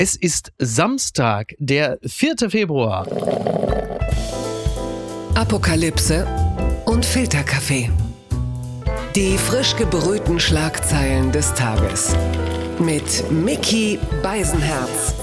[0.00, 2.50] Es ist Samstag, der 4.
[2.50, 3.04] Februar.
[5.34, 6.24] Apokalypse
[6.84, 7.90] und Filterkaffee.
[9.16, 12.14] Die frisch gebrühten Schlagzeilen des Tages.
[12.78, 15.14] Mit Mickey Beisenherz.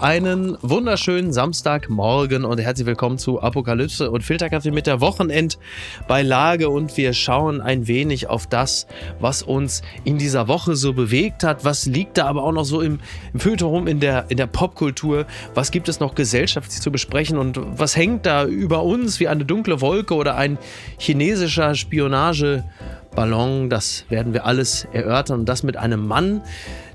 [0.00, 7.12] Einen wunderschönen Samstagmorgen und herzlich willkommen zu Apokalypse und Filterkaffee mit der Wochenendbeilage und wir
[7.12, 8.86] schauen ein wenig auf das,
[9.18, 11.66] was uns in dieser Woche so bewegt hat.
[11.66, 13.00] Was liegt da aber auch noch so im,
[13.34, 15.26] im Feuilleton, in der, in der Popkultur?
[15.52, 19.44] Was gibt es noch gesellschaftlich zu besprechen und was hängt da über uns wie eine
[19.44, 20.56] dunkle Wolke oder ein
[20.96, 23.68] chinesischer Spionageballon?
[23.68, 26.40] Das werden wir alles erörtern und das mit einem Mann,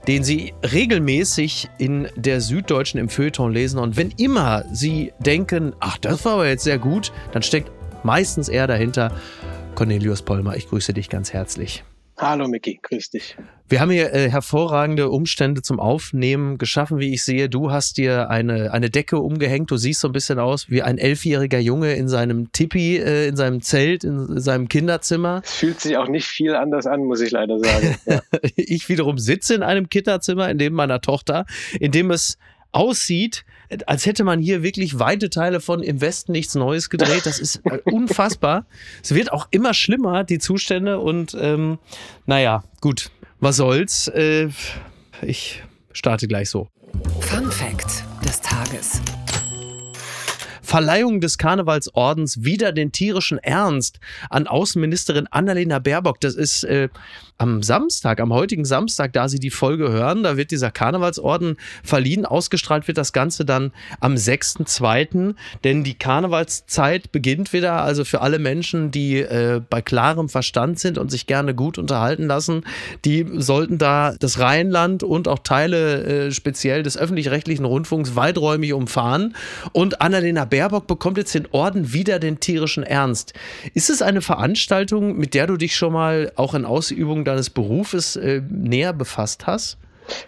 [0.07, 3.79] den Sie regelmäßig in der Süddeutschen im Feuilleton lesen.
[3.79, 7.71] Und wenn immer Sie denken, ach, das war aber jetzt sehr gut, dann steckt
[8.03, 9.11] meistens er dahinter.
[9.73, 11.83] Cornelius Polmer, ich grüße dich ganz herzlich.
[12.17, 13.35] Hallo Micky, grüß dich.
[13.67, 17.49] Wir haben hier äh, hervorragende Umstände zum Aufnehmen geschaffen, wie ich sehe.
[17.49, 19.71] Du hast dir eine, eine Decke umgehängt.
[19.71, 23.35] Du siehst so ein bisschen aus wie ein elfjähriger Junge in seinem Tipi, äh, in
[23.35, 25.41] seinem Zelt, in seinem Kinderzimmer.
[25.43, 27.95] Es fühlt sich auch nicht viel anders an, muss ich leider sagen.
[28.05, 28.21] Ja.
[28.55, 31.45] ich wiederum sitze in einem Kinderzimmer, in dem meiner Tochter,
[31.79, 32.37] in dem es
[32.75, 33.45] aussieht,
[33.87, 37.25] als hätte man hier wirklich weite Teile von Im Westen nichts Neues gedreht.
[37.25, 38.65] Das ist äh, unfassbar.
[39.01, 40.99] es wird auch immer schlimmer, die Zustände.
[40.99, 41.79] Und ähm,
[42.25, 43.11] naja, gut,
[43.45, 44.07] was soll's.
[44.07, 44.49] Äh,
[45.21, 46.67] ich starte gleich so.
[47.19, 48.99] Fun Fact des Tages.
[50.63, 53.99] Verleihung des Karnevalsordens wieder den tierischen Ernst
[54.31, 56.19] an Außenministerin Annalena Baerbock.
[56.21, 56.89] Das ist äh,
[57.37, 62.25] am Samstag, am heutigen Samstag, da Sie die Folge hören, da wird dieser Karnevalsorden verliehen.
[62.25, 67.81] Ausgestrahlt wird das Ganze dann am 6.2., denn die Karnevalszeit beginnt wieder.
[67.83, 72.27] Also für alle Menschen, die äh, bei klarem Verstand sind und sich gerne gut unterhalten
[72.27, 72.63] lassen,
[73.03, 79.35] die sollten da das Rheinland und auch Teile äh, speziell des öffentlich-rechtlichen Rundfunks weiträumig umfahren.
[79.73, 83.33] Und Annalena Baerbock bekommt jetzt den Orden wieder den tierischen Ernst.
[83.73, 88.15] Ist es eine Veranstaltung, mit der du dich schon mal auch in Ausübung deines Berufes
[88.15, 89.77] äh, näher befasst hast?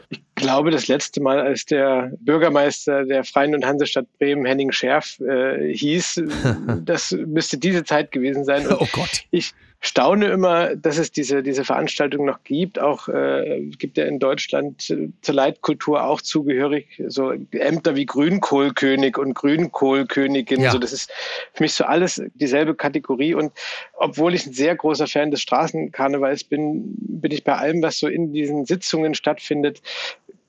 [0.10, 5.20] Ich glaube, das letzte Mal, als der Bürgermeister der Freien und Hansestadt Bremen, Henning Scherf,
[5.20, 6.24] äh, hieß,
[6.84, 8.68] das müsste diese Zeit gewesen sein.
[8.68, 9.24] Und oh Gott.
[9.32, 12.80] Ich, staune immer, dass es diese, diese Veranstaltung noch gibt.
[12.80, 19.18] Auch äh, gibt ja in Deutschland äh, zur Leitkultur auch zugehörig so Ämter wie Grünkohlkönig
[19.18, 20.62] und Grünkohlkönigin.
[20.62, 20.72] Ja.
[20.72, 21.12] So, das ist
[21.54, 23.36] für mich so alles dieselbe Kategorie.
[23.36, 23.52] Und
[23.94, 28.08] obwohl ich ein sehr großer Fan des Straßenkarnevals bin, bin ich bei allem, was so
[28.08, 29.82] in diesen Sitzungen stattfindet,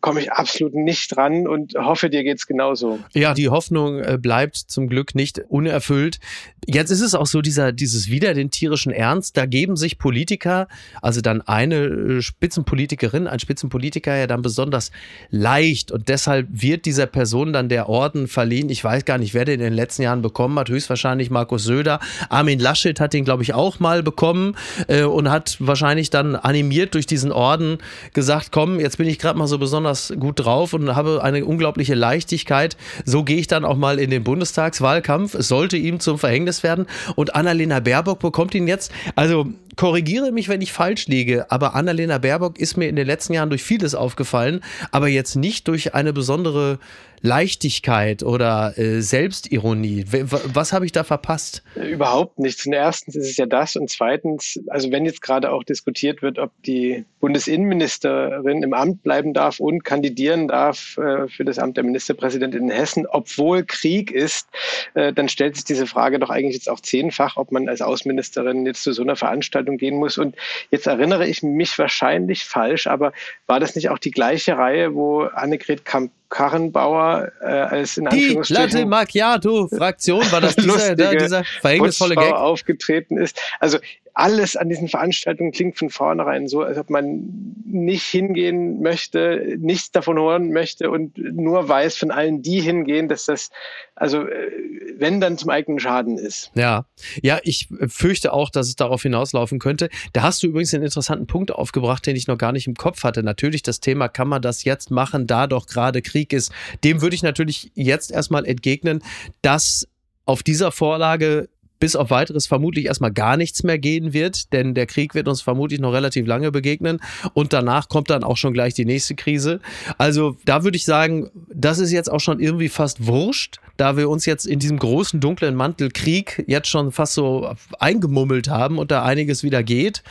[0.00, 3.00] komme ich absolut nicht dran und hoffe, dir geht's genauso.
[3.14, 6.20] Ja, die Hoffnung äh, bleibt zum Glück nicht unerfüllt.
[6.66, 10.68] Jetzt ist es auch so, dieser, dieses wieder den tierischen Ernst, da geben sich Politiker,
[11.02, 14.92] also dann eine äh, Spitzenpolitikerin, ein Spitzenpolitiker ja dann besonders
[15.30, 18.68] leicht und deshalb wird dieser Person dann der Orden verliehen.
[18.68, 21.98] Ich weiß gar nicht, wer den in den letzten Jahren bekommen hat, höchstwahrscheinlich Markus Söder.
[22.28, 24.54] Armin Laschet hat den, glaube ich, auch mal bekommen
[24.86, 27.78] äh, und hat wahrscheinlich dann animiert durch diesen Orden
[28.12, 31.44] gesagt, komm, jetzt bin ich gerade mal so besonders besonders gut drauf und habe eine
[31.44, 32.76] unglaubliche Leichtigkeit.
[33.04, 35.34] So gehe ich dann auch mal in den Bundestagswahlkampf.
[35.34, 36.86] Es sollte ihm zum Verhängnis werden.
[37.16, 38.92] Und Annalena Baerbock bekommt ihn jetzt.
[39.14, 39.46] Also
[39.78, 43.48] korrigiere mich, wenn ich falsch liege, aber Annalena Baerbock ist mir in den letzten Jahren
[43.48, 46.80] durch vieles aufgefallen, aber jetzt nicht durch eine besondere
[47.20, 50.04] Leichtigkeit oder äh, Selbstironie.
[50.08, 51.62] Was habe ich da verpasst?
[51.74, 52.66] Überhaupt nichts.
[52.66, 56.38] Und erstens ist es ja das und zweitens, also wenn jetzt gerade auch diskutiert wird,
[56.38, 61.84] ob die Bundesinnenministerin im Amt bleiben darf und kandidieren darf äh, für das Amt der
[61.84, 64.48] Ministerpräsidentin in Hessen, obwohl Krieg ist,
[64.94, 68.66] äh, dann stellt sich diese Frage doch eigentlich jetzt auch zehnfach, ob man als Außenministerin
[68.66, 70.18] jetzt zu so einer Veranstaltung Veranstaltung gehen muss.
[70.18, 70.36] Und
[70.70, 73.12] jetzt erinnere ich mich wahrscheinlich falsch, aber
[73.46, 78.38] war das nicht auch die gleiche Reihe, wo Annegret Kamp Karrenbauer äh, als in Die
[78.48, 83.40] Latte Macchiato Fraktion war das dieser, dieser verhängnisvolle Gag aufgetreten ist.
[83.60, 83.78] Also
[84.18, 89.92] alles an diesen Veranstaltungen klingt von vornherein so, als ob man nicht hingehen möchte, nichts
[89.92, 93.50] davon hören möchte und nur weiß von allen, die hingehen, dass das,
[93.94, 94.50] also äh,
[94.96, 96.50] wenn dann zum eigenen Schaden ist.
[96.56, 96.86] Ja,
[97.22, 99.88] ja, ich fürchte auch, dass es darauf hinauslaufen könnte.
[100.12, 103.04] Da hast du übrigens einen interessanten Punkt aufgebracht, den ich noch gar nicht im Kopf
[103.04, 103.22] hatte.
[103.22, 106.50] Natürlich das Thema, kann man das jetzt machen, da doch gerade Krieg ist.
[106.82, 109.00] Dem würde ich natürlich jetzt erstmal entgegnen,
[109.42, 109.86] dass
[110.24, 111.48] auf dieser Vorlage
[111.78, 115.42] bis auf weiteres vermutlich erstmal gar nichts mehr gehen wird, denn der Krieg wird uns
[115.42, 117.00] vermutlich noch relativ lange begegnen
[117.34, 119.60] und danach kommt dann auch schon gleich die nächste Krise.
[119.96, 124.08] Also da würde ich sagen, das ist jetzt auch schon irgendwie fast wurscht, da wir
[124.08, 128.90] uns jetzt in diesem großen dunklen Mantel Krieg jetzt schon fast so eingemummelt haben und
[128.90, 130.02] da einiges wieder geht.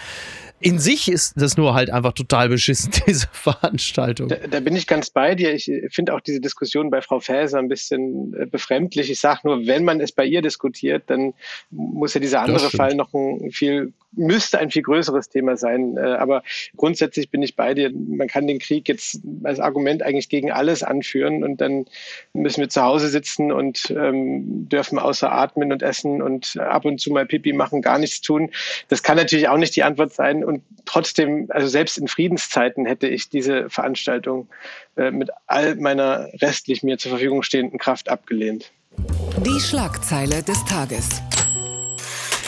[0.60, 4.30] In sich ist das nur halt einfach total beschissen, diese Veranstaltung.
[4.30, 5.54] Da, da bin ich ganz bei dir.
[5.54, 9.10] Ich finde auch diese Diskussion bei Frau Faeser ein bisschen äh, befremdlich.
[9.12, 11.34] Ich sage nur, wenn man es bei ihr diskutiert, dann
[11.70, 15.98] muss ja dieser andere Fall noch ein viel müsste ein viel größeres Thema sein.
[15.98, 16.44] Äh, aber
[16.76, 17.92] grundsätzlich bin ich bei dir.
[17.92, 21.86] Man kann den Krieg jetzt als Argument eigentlich gegen alles anführen und dann
[22.34, 27.00] müssen wir zu Hause sitzen und ähm, dürfen außer atmen und essen und ab und
[27.00, 28.50] zu mal Pipi machen, gar nichts tun.
[28.90, 30.44] Das kann natürlich auch nicht die Antwort sein.
[30.48, 34.48] Und trotzdem, also selbst in Friedenszeiten hätte ich diese Veranstaltung
[34.96, 38.72] äh, mit all meiner restlich mir zur Verfügung stehenden Kraft abgelehnt.
[39.46, 41.22] Die Schlagzeile des Tages.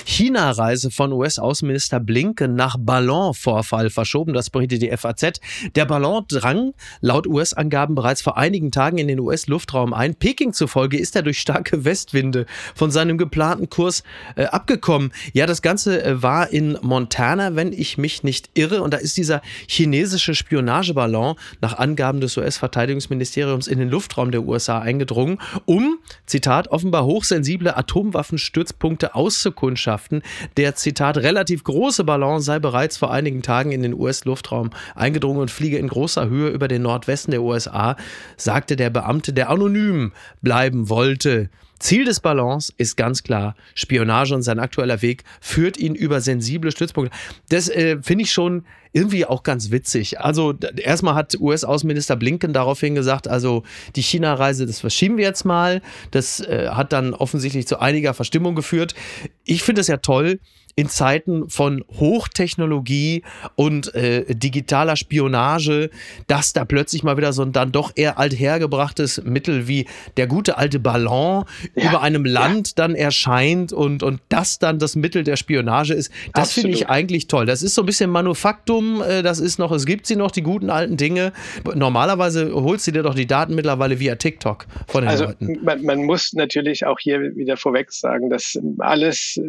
[0.09, 4.33] China-Reise von US-Außenminister Blinken nach Ballonvorfall verschoben.
[4.33, 5.39] Das berichtet die FAZ.
[5.75, 10.15] Der Ballon drang laut US-Angaben bereits vor einigen Tagen in den US-Luftraum ein.
[10.15, 14.01] Peking zufolge ist er durch starke Westwinde von seinem geplanten Kurs
[14.35, 15.13] äh, abgekommen.
[15.33, 18.81] Ja, das Ganze äh, war in Montana, wenn ich mich nicht irre.
[18.81, 24.79] Und da ist dieser chinesische Spionageballon nach Angaben des US-Verteidigungsministeriums in den Luftraum der USA
[24.79, 29.98] eingedrungen, um, Zitat, offenbar hochsensible Atomwaffenstützpunkte auszukundschaften.
[29.99, 30.21] Botschaften.
[30.57, 35.51] Der Zitat relativ große Ballon sei bereits vor einigen Tagen in den US-Luftraum eingedrungen und
[35.51, 37.95] fliege in großer Höhe über den Nordwesten der USA,
[38.37, 41.49] sagte der Beamte, der anonym bleiben wollte.
[41.79, 46.71] Ziel des Ballons ist ganz klar Spionage und sein aktueller Weg führt ihn über sensible
[46.71, 47.15] Stützpunkte.
[47.49, 50.19] Das äh, finde ich schon irgendwie auch ganz witzig.
[50.19, 53.63] Also erstmal hat US-Außenminister Blinken daraufhin gesagt, also
[53.95, 55.81] die China-Reise, das verschieben wir jetzt mal.
[56.11, 58.95] Das äh, hat dann offensichtlich zu einiger Verstimmung geführt.
[59.43, 60.39] Ich finde es ja toll,
[60.79, 63.23] in Zeiten von Hochtechnologie
[63.55, 65.89] und äh, digitaler Spionage,
[66.27, 70.57] dass da plötzlich mal wieder so ein dann doch eher althergebrachtes Mittel wie der gute
[70.57, 71.43] alte Ballon
[71.75, 72.73] ja, über einem Land ja.
[72.77, 76.13] dann erscheint und, und das dann das Mittel der Spionage ist.
[76.33, 77.45] Das finde ich eigentlich toll.
[77.45, 80.43] Das ist so ein bisschen Manufaktum, äh, das ist noch, es gibt sie noch, die
[80.43, 81.33] guten alten Dinge.
[81.75, 85.59] Normalerweise holst du dir doch die Daten mittlerweile via TikTok von den also, Leuten.
[85.61, 89.43] Man, man muss natürlich auch hier wieder vorweg sagen, dass alles äh,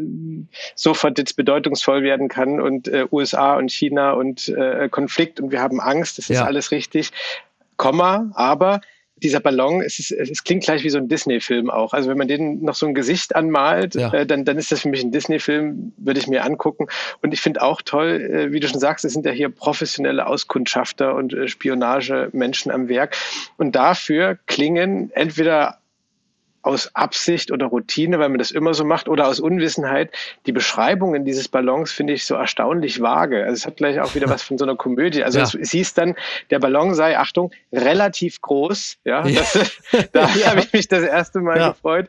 [0.74, 5.60] sofort jetzt bedeutungsvoll werden kann und äh, USA und China und äh, Konflikt und wir
[5.60, 6.44] haben Angst, das ist ja.
[6.44, 7.10] alles richtig.
[7.76, 8.80] Komma, aber
[9.22, 11.92] dieser Ballon, es, ist, es klingt gleich wie so ein Disney-Film auch.
[11.92, 14.12] Also wenn man den noch so ein Gesicht anmalt, ja.
[14.12, 16.86] äh, dann, dann ist das für mich ein Disney-Film, würde ich mir angucken.
[17.22, 20.26] Und ich finde auch toll, äh, wie du schon sagst, es sind ja hier professionelle
[20.26, 23.16] Auskundschafter und äh, Spionagemenschen am Werk.
[23.56, 25.79] Und dafür klingen entweder
[26.62, 30.12] aus Absicht oder Routine, weil man das immer so macht, oder aus Unwissenheit.
[30.46, 33.44] Die Beschreibungen dieses Ballons finde ich so erstaunlich vage.
[33.44, 35.24] Also es hat gleich auch wieder was von so einer Komödie.
[35.24, 35.44] Also ja.
[35.44, 36.14] es, hieß dann,
[36.50, 38.98] der Ballon sei, Achtung, relativ groß.
[39.04, 39.80] Ja, das,
[40.12, 40.50] da ja.
[40.50, 41.70] habe ich mich das erste Mal ja.
[41.70, 42.08] gefreut.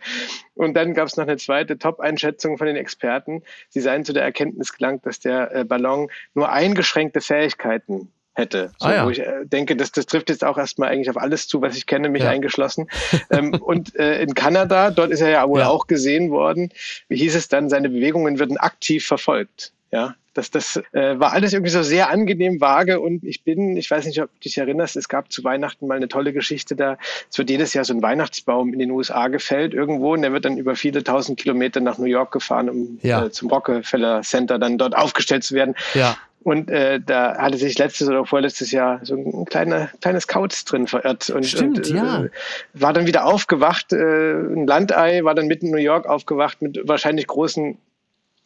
[0.53, 3.43] Und dann gab es noch eine zweite Top-Einschätzung von den Experten.
[3.69, 8.11] Sie seien zu der Erkenntnis gelangt, dass der äh, Ballon nur eingeschränkte Fähigkeiten
[8.41, 8.71] hätte.
[8.79, 9.05] So, ah, ja.
[9.05, 11.77] Wo ich äh, denke, das, das trifft jetzt auch erstmal eigentlich auf alles zu, was
[11.77, 12.29] ich kenne, mich ja.
[12.29, 12.87] eingeschlossen.
[13.29, 15.69] ähm, und äh, in Kanada, dort ist er ja wohl ja.
[15.69, 16.73] auch gesehen worden,
[17.07, 19.71] wie hieß es dann, seine Bewegungen würden aktiv verfolgt.
[19.91, 23.91] Ja, das, das äh, war alles irgendwie so sehr angenehm vage und ich bin, ich
[23.91, 26.97] weiß nicht, ob du dich erinnerst, es gab zu Weihnachten mal eine tolle Geschichte da.
[27.29, 30.45] Es wird jedes Jahr so ein Weihnachtsbaum in den USA gefällt irgendwo und der wird
[30.45, 33.25] dann über viele tausend Kilometer nach New York gefahren, um ja.
[33.25, 35.75] äh, zum Rockefeller Center dann dort aufgestellt zu werden.
[35.93, 36.17] Ja.
[36.43, 40.87] Und äh, da hatte sich letztes oder vorletztes Jahr so ein kleiner, kleines Kauz drin
[40.87, 41.29] verirrt.
[41.29, 42.25] Und, Stimmt, und, äh, ja.
[42.73, 46.79] War dann wieder aufgewacht, äh, ein Landei, war dann mitten in New York aufgewacht mit
[46.87, 47.77] wahrscheinlich großen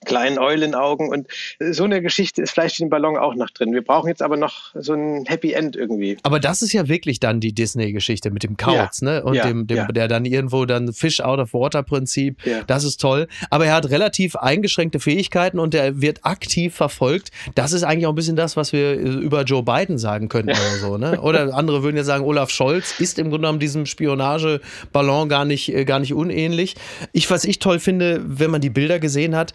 [0.06, 1.28] kleinen Eulenaugen und
[1.60, 3.74] so eine Geschichte ist vielleicht in dem Ballon auch noch drin.
[3.74, 6.18] Wir brauchen jetzt aber noch so ein Happy End irgendwie.
[6.24, 9.10] Aber das ist ja wirklich dann die Disney-Geschichte mit dem Kauz, ja.
[9.10, 9.24] ne?
[9.24, 9.88] Und ja, dem, dem ja.
[9.88, 12.40] der dann irgendwo dann Fish out of Water Prinzip.
[12.68, 13.28] Das ist toll.
[13.50, 17.32] Aber er hat relativ eingeschränkte Fähigkeiten und er wird aktiv verfolgt.
[17.56, 20.78] Das ist eigentlich auch ein bisschen das, was wir über Joe Biden sagen könnten oder
[20.80, 21.22] so, ne?
[21.22, 25.74] Oder andere würden ja sagen, Olaf Scholz ist im Grunde genommen diesem Spionageballon gar nicht,
[25.74, 26.76] äh, gar nicht unähnlich.
[27.12, 29.54] Ich, was ich toll finde, wenn man die Bilder gesehen hat,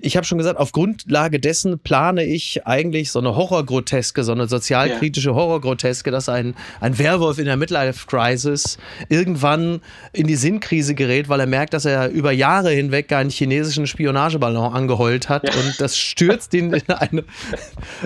[0.00, 4.46] ich habe schon gesagt, auf Grundlage dessen plane ich eigentlich so eine Horrorgroteske, so eine
[4.46, 8.78] sozialkritische Horrorgroteske, dass ein, ein Werwolf in der Midlife-Crisis
[9.08, 9.80] irgendwann
[10.12, 14.72] in die Sinnkrise gerät, weil er merkt, dass er über Jahre hinweg einen chinesischen Spionageballon
[14.72, 15.60] angeheult hat ja.
[15.60, 17.24] und das stürzt ihn in eine.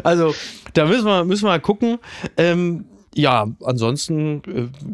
[0.03, 0.35] Also,
[0.75, 1.99] da müssen wir, müssen wir mal gucken.
[2.37, 4.43] Ähm, ja, ansonsten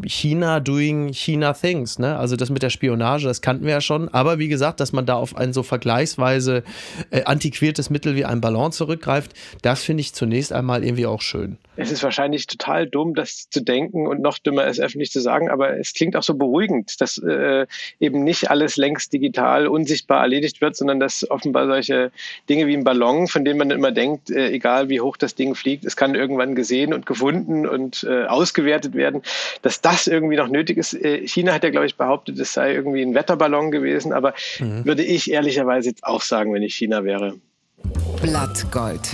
[0.03, 2.17] äh, China doing China things, ne?
[2.17, 4.09] Also das mit der Spionage, das kannten wir ja schon.
[4.09, 6.65] Aber wie gesagt, dass man da auf ein so vergleichsweise
[7.11, 11.59] äh, antiquiertes Mittel wie ein Ballon zurückgreift, das finde ich zunächst einmal irgendwie auch schön.
[11.79, 15.49] Es ist wahrscheinlich total dumm, das zu denken und noch dümmer es öffentlich zu sagen,
[15.49, 17.67] aber es klingt auch so beruhigend, dass äh,
[18.01, 22.11] eben nicht alles längst digital unsichtbar erledigt wird, sondern dass offenbar solche
[22.49, 25.55] Dinge wie ein Ballon, von denen man immer denkt, äh, egal wie hoch das Ding
[25.55, 29.23] fliegt, es kann irgendwann gesehen und gefunden und äh, ausgewertet werden,
[29.63, 30.95] dass das irgendwie noch nötig ist.
[30.95, 34.85] Äh, China hat ja, glaube ich, behauptet, es sei irgendwie ein Wetterballon gewesen, aber mhm.
[34.85, 37.37] würde ich ehrlicherweise jetzt auch sagen, wenn ich China wäre.
[38.21, 39.09] Blattgold.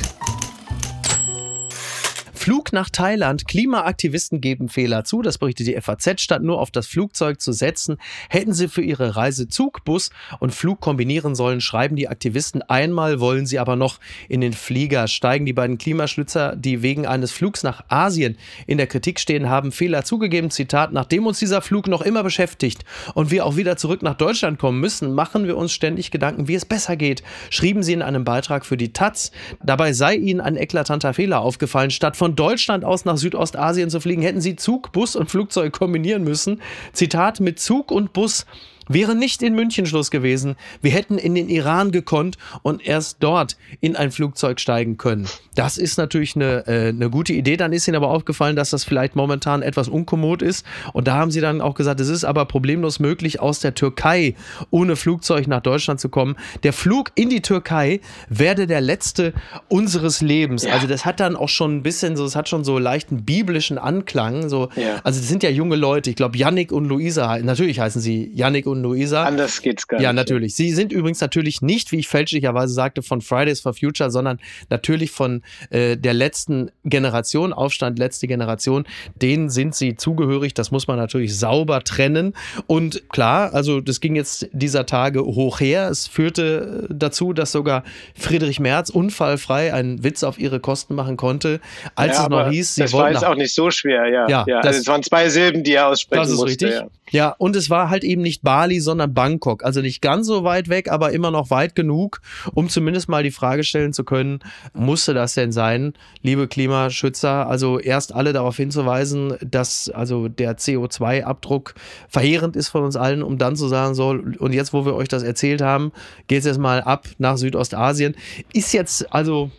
[2.45, 3.49] Flug nach Thailand.
[3.49, 5.23] Klimaaktivisten geben Fehler zu.
[5.23, 6.21] Das berichtet die FAZ.
[6.21, 7.97] Statt nur auf das Flugzeug zu setzen,
[8.29, 10.11] hätten sie für ihre Reise Zug, Bus
[10.41, 12.61] und Flug kombinieren sollen, schreiben die Aktivisten.
[12.61, 13.99] Einmal wollen sie aber noch
[14.29, 15.47] in den Flieger steigen.
[15.47, 18.37] Die beiden Klimaschlützer, die wegen eines Flugs nach Asien
[18.67, 20.51] in der Kritik stehen, haben Fehler zugegeben.
[20.51, 22.85] Zitat, nachdem uns dieser Flug noch immer beschäftigt
[23.15, 26.57] und wir auch wieder zurück nach Deutschland kommen müssen, machen wir uns ständig Gedanken, wie
[26.57, 29.33] es besser geht, schrieben sie in einem Beitrag für die Taz.
[29.63, 31.91] Dabei sei ihnen ein eklatanter Fehler aufgefallen.
[31.91, 36.25] Statt von Deutschland aus nach Südostasien zu fliegen, hätten sie Zug, Bus und Flugzeug kombinieren
[36.25, 36.61] müssen.
[36.93, 38.47] Zitat, mit Zug und Bus
[38.89, 43.57] Wäre nicht in München Schluss gewesen, wir hätten in den Iran gekonnt und erst dort
[43.81, 45.27] in ein Flugzeug steigen können.
[45.55, 47.57] Das ist natürlich eine, äh, eine gute Idee.
[47.57, 50.67] Dann ist Ihnen aber aufgefallen, dass das vielleicht momentan etwas unkommod ist.
[50.93, 54.35] Und da haben Sie dann auch gesagt, es ist aber problemlos möglich, aus der Türkei
[54.71, 56.37] ohne Flugzeug nach Deutschland zu kommen.
[56.63, 59.33] Der Flug in die Türkei werde der letzte
[59.69, 60.65] unseres Lebens.
[60.65, 60.73] Ja.
[60.73, 63.79] Also das hat dann auch schon ein bisschen so, es hat schon so leichten biblischen
[63.79, 64.49] Anklang.
[64.49, 65.01] So, ja.
[65.05, 66.11] Also das sind ja junge Leute.
[66.11, 69.25] Ich glaube, Yannick und Luisa, natürlich heißen sie Yannick und und Luisa.
[69.25, 70.05] Anders geht's gar nicht.
[70.05, 70.55] Ja, natürlich.
[70.55, 74.39] Sie sind übrigens natürlich nicht, wie ich fälschlicherweise sagte, von Fridays for Future, sondern
[74.71, 78.85] natürlich von äh, der letzten Generation, Aufstand letzte Generation.
[79.21, 80.55] Denen sind sie zugehörig.
[80.55, 82.35] Das muss man natürlich sauber trennen.
[82.67, 85.89] Und klar, also das ging jetzt dieser Tage hoch her.
[85.89, 91.61] Es führte dazu, dass sogar Friedrich Merz unfallfrei einen Witz auf ihre Kosten machen konnte,
[91.95, 94.29] als ja, es noch hieß, sie das war jetzt auch nicht so schwer, ja.
[94.29, 94.61] Ja, ja.
[94.61, 96.67] also es waren zwei Silben, die er aussprechen das ist musste.
[96.67, 96.71] Richtig.
[96.71, 96.87] Ja.
[97.15, 99.65] Ja, und es war halt eben nicht Bali, sondern Bangkok.
[99.65, 102.21] Also nicht ganz so weit weg, aber immer noch weit genug,
[102.55, 104.41] um zumindest mal die Frage stellen zu können,
[104.73, 105.93] musste das denn sein,
[106.23, 107.47] liebe Klimaschützer?
[107.47, 111.77] Also erst alle darauf hinzuweisen, dass also der CO2-Abdruck
[112.09, 115.07] verheerend ist von uns allen, um dann zu sagen, so, und jetzt, wo wir euch
[115.07, 115.93] das erzählt haben,
[116.27, 118.17] geht es jetzt mal ab nach Südostasien.
[118.53, 119.53] Ist jetzt also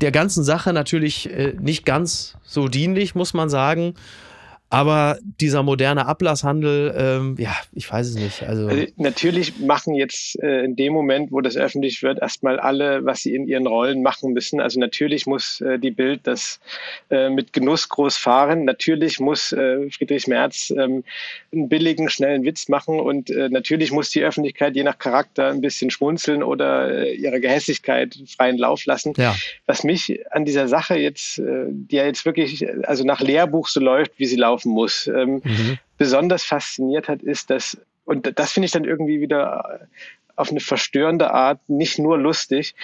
[0.00, 3.92] der ganzen Sache natürlich äh, nicht ganz so dienlich, muss man sagen.
[4.68, 8.42] Aber dieser moderne Ablasshandel, ähm, ja, ich weiß es nicht.
[8.42, 13.04] Also, also natürlich machen jetzt äh, in dem Moment, wo das öffentlich wird, erstmal alle,
[13.04, 14.60] was sie in ihren Rollen machen müssen.
[14.60, 16.58] Also natürlich muss äh, die Bild das
[17.10, 18.64] äh, mit Genuss groß fahren.
[18.64, 21.04] Natürlich muss äh, Friedrich Merz ähm,
[21.52, 25.60] einen billigen, schnellen Witz machen und äh, natürlich muss die Öffentlichkeit je nach Charakter ein
[25.60, 29.12] bisschen schmunzeln oder äh, ihre Gehässigkeit freien Lauf lassen.
[29.16, 29.36] Ja.
[29.66, 34.12] Was mich an dieser Sache jetzt, die ja jetzt wirklich also nach Lehrbuch so läuft,
[34.16, 35.06] wie sie laufen, laufen muss.
[35.06, 35.78] Ähm, mhm.
[35.98, 39.88] Besonders fasziniert hat, ist, dass, und das finde ich dann irgendwie wieder
[40.34, 42.74] auf eine verstörende Art nicht nur lustig,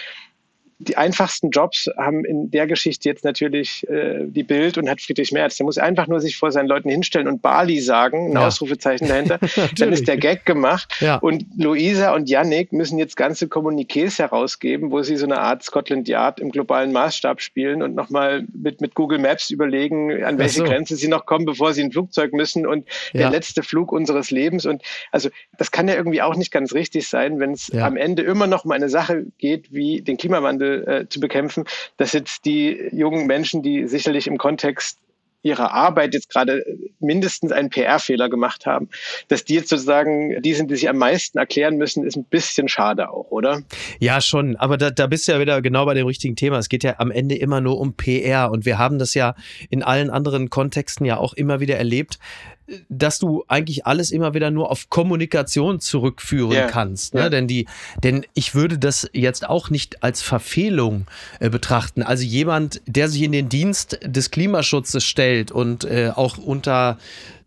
[0.89, 5.33] die einfachsten Jobs haben in der Geschichte jetzt natürlich äh, die Bild und hat Friedrich
[5.33, 5.57] Merz.
[5.57, 8.47] Der muss einfach nur sich vor seinen Leuten hinstellen und Bali sagen, ein ja.
[8.47, 9.39] Ausrufezeichen dahinter.
[9.79, 10.95] dann ist der Gag gemacht.
[11.01, 11.17] Ja.
[11.17, 16.09] Und Luisa und Yannick müssen jetzt ganze Kommuniqués herausgeben, wo sie so eine Art Scotland
[16.09, 20.65] Yard im globalen Maßstab spielen und nochmal mit, mit Google Maps überlegen, an welche so.
[20.65, 23.21] Grenze sie noch kommen, bevor sie ein Flugzeug müssen und ja.
[23.21, 24.67] der letzte Flug unseres Lebens.
[24.67, 28.23] Und also das kann ja irgendwie auch nicht ganz richtig sein, wenn es am Ende
[28.23, 31.65] immer noch um eine Sache geht, wie den Klimawandel äh, zu bekämpfen,
[31.97, 34.99] dass jetzt die jungen Menschen, die sicherlich im Kontext
[35.43, 36.65] ihrer Arbeit jetzt gerade
[37.01, 38.89] mindestens einen PR-Fehler gemacht haben,
[39.29, 42.69] dass die jetzt sozusagen die sind, die sich am meisten erklären müssen, ist ein bisschen
[42.69, 43.63] schade auch, oder?
[43.99, 44.57] Ja, schon.
[44.57, 46.59] Aber da, da bist du ja wieder genau bei dem richtigen Thema.
[46.59, 49.35] Es geht ja am Ende immer nur um PR und wir haben das ja
[49.69, 52.19] in allen anderen Kontexten ja auch immer wieder erlebt,
[52.89, 56.67] dass du eigentlich alles immer wieder nur auf Kommunikation zurückführen yeah.
[56.69, 57.15] kannst.
[57.15, 57.21] Ne?
[57.21, 57.31] Yeah.
[57.31, 57.67] Denn, die,
[58.03, 61.07] denn ich würde das jetzt auch nicht als Verfehlung
[61.41, 62.03] äh, betrachten.
[62.03, 66.99] Also jemand, der sich in den Dienst des Klimaschutzes stellt und äh, auch unter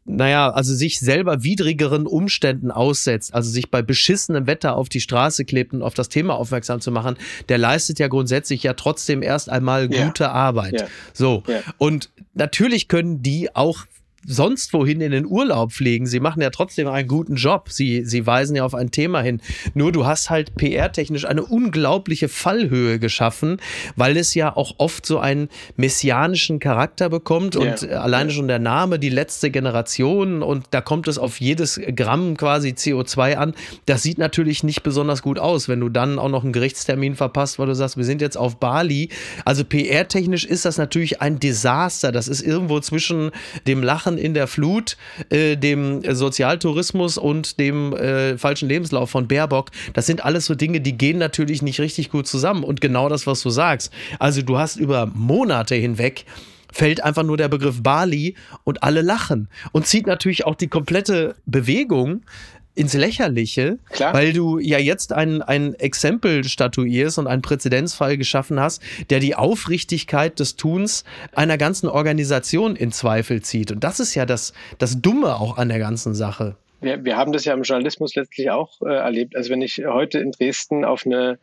[0.08, 5.46] naja, also sich selber widrigeren Umständen aussetzt, also sich bei beschissenem Wetter auf die Straße
[5.46, 7.16] klebt und auf das Thema aufmerksam zu machen,
[7.50, 10.32] der leistet ja grundsätzlich ja trotzdem erst einmal gute yeah.
[10.32, 10.88] Arbeit.
[11.12, 11.42] So.
[11.80, 13.86] Und natürlich können die auch
[14.26, 16.06] sonst wohin in den Urlaub fliegen.
[16.06, 17.70] Sie machen ja trotzdem einen guten Job.
[17.70, 19.42] Sie, sie weisen ja auf ein Thema hin.
[19.74, 23.58] Nur du hast halt PR-technisch eine unglaubliche Fallhöhe geschaffen,
[23.96, 28.02] weil es ja auch oft so einen messianischen Charakter bekommt und ja.
[28.02, 32.70] alleine schon der Name, die letzte Generation und da kommt es auf jedes Gramm quasi
[32.70, 33.54] CO2 an.
[33.86, 37.60] Das sieht natürlich nicht besonders gut aus, wenn du dann auch noch einen Gerichtstermin verpasst,
[37.60, 39.10] weil du sagst, wir sind jetzt auf Bali.
[39.44, 42.12] Also PR-technisch ist das natürlich ein Desaster.
[42.12, 43.32] Das ist irgendwo zwischen
[43.68, 44.98] dem Lachen in der Flut,
[45.30, 49.72] äh, dem Sozialtourismus und dem äh, falschen Lebenslauf von Baerbock.
[49.94, 52.64] Das sind alles so Dinge, die gehen natürlich nicht richtig gut zusammen.
[52.64, 53.92] Und genau das, was du sagst.
[54.20, 56.26] Also du hast über Monate hinweg
[56.72, 59.48] fällt einfach nur der Begriff Bali und alle lachen.
[59.72, 62.24] Und zieht natürlich auch die komplette Bewegung
[62.76, 64.14] ins Lächerliche, Klar.
[64.14, 69.36] weil du ja jetzt ein, ein Exempel statuierst und einen Präzedenzfall geschaffen hast, der die
[69.36, 73.72] Aufrichtigkeit des Tuns einer ganzen Organisation in Zweifel zieht.
[73.72, 77.32] Und das ist ja das, das Dumme auch an der ganzen Sache wir, wir haben
[77.32, 79.36] das ja im Journalismus letztlich auch äh, erlebt.
[79.36, 81.40] Also wenn ich heute in Dresden auf eine,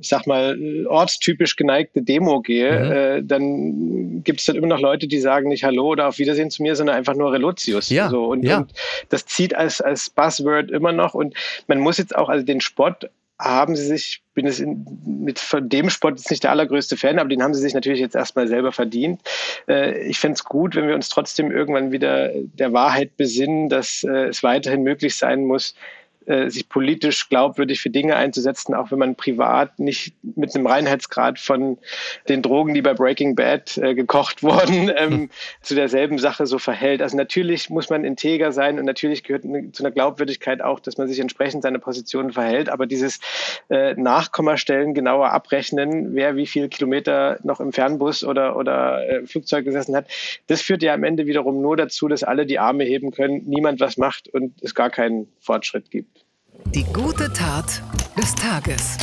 [0.00, 2.92] ich sag mal, ortstypisch geneigte Demo gehe, mhm.
[2.92, 6.50] äh, dann gibt es dann immer noch Leute, die sagen nicht Hallo oder auf Wiedersehen
[6.50, 7.90] zu mir, sondern einfach nur Relotius.
[7.90, 8.26] Ja, so.
[8.26, 8.58] und, ja.
[8.58, 8.72] und
[9.08, 11.14] das zieht als, als Buzzword immer noch.
[11.14, 11.34] Und
[11.66, 13.10] man muss jetzt auch, also den Spott
[13.40, 17.18] haben sie sich, bin es in, mit von dem Sport jetzt nicht der allergrößte Fan,
[17.18, 19.20] aber den haben sie sich natürlich jetzt erstmal selber verdient.
[19.66, 24.04] Äh, ich fände es gut, wenn wir uns trotzdem irgendwann wieder der Wahrheit besinnen, dass
[24.04, 25.74] äh, es weiterhin möglich sein muss,
[26.30, 31.40] äh, sich politisch glaubwürdig für Dinge einzusetzen, auch wenn man privat nicht mit einem Reinheitsgrad
[31.40, 31.76] von
[32.28, 35.30] den Drogen, die bei Breaking Bad äh, gekocht wurden, ähm, hm.
[35.60, 37.02] zu derselben Sache so verhält.
[37.02, 39.42] Also natürlich muss man integer sein und natürlich gehört
[39.74, 42.68] zu einer Glaubwürdigkeit auch, dass man sich entsprechend seine Positionen verhält.
[42.68, 43.18] Aber dieses
[43.68, 49.64] äh, Nachkommastellen, genauer abrechnen, wer wie viele Kilometer noch im Fernbus oder, oder äh, Flugzeug
[49.64, 50.06] gesessen hat,
[50.46, 53.80] das führt ja am Ende wiederum nur dazu, dass alle die Arme heben können, niemand
[53.80, 56.19] was macht und es gar keinen Fortschritt gibt.
[56.66, 57.82] Die gute Tat
[58.16, 58.96] des Tages.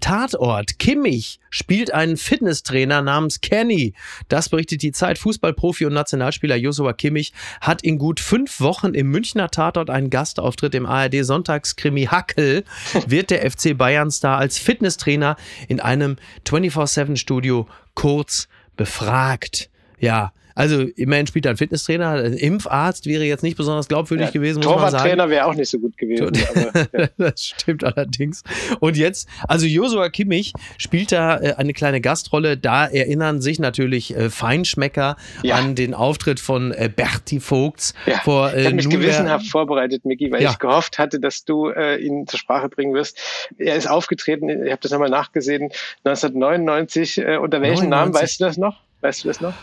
[0.00, 0.78] Tatort.
[0.78, 3.94] Kimmich spielt einen Fitnesstrainer namens Kenny.
[4.28, 5.18] Das berichtet die Zeit.
[5.18, 10.74] Fußballprofi und Nationalspieler Joshua Kimmich hat in gut fünf Wochen im Münchner Tatort einen Gastauftritt
[10.74, 12.64] im ARD Sonntagskrimi Hackel.
[13.06, 15.36] Wird der FC Bayern Star als Fitnesstrainer
[15.68, 19.70] in einem 24-7 Studio kurz befragt.
[19.98, 24.32] Ja, also immerhin spielt er ein Fitnesstrainer, ein Impfarzt wäre jetzt nicht besonders glaubwürdig ja,
[24.32, 25.04] gewesen, muss man sagen.
[25.04, 26.26] Trainer wäre auch nicht so gut gewesen.
[26.26, 27.08] Aber, ja.
[27.18, 28.42] das stimmt allerdings.
[28.80, 32.56] Und jetzt, also Josua Kimmich spielt da äh, eine kleine Gastrolle.
[32.56, 35.56] Da erinnern sich natürlich äh, Feinschmecker ja.
[35.56, 37.94] an den Auftritt von äh, Berti Vogts.
[38.24, 41.96] Vor, äh, ich habe mich gewissenhaft vorbereitet, Micky, weil ich gehofft hatte, dass du äh,
[41.96, 43.18] ihn zur Sprache bringen wirst.
[43.58, 45.70] Er ist aufgetreten, ich habe das nochmal nachgesehen,
[46.04, 47.18] 1999.
[47.18, 47.90] Äh, unter welchem 99.
[47.90, 48.76] Namen, weißt du das noch?
[49.00, 49.54] Weißt du das noch?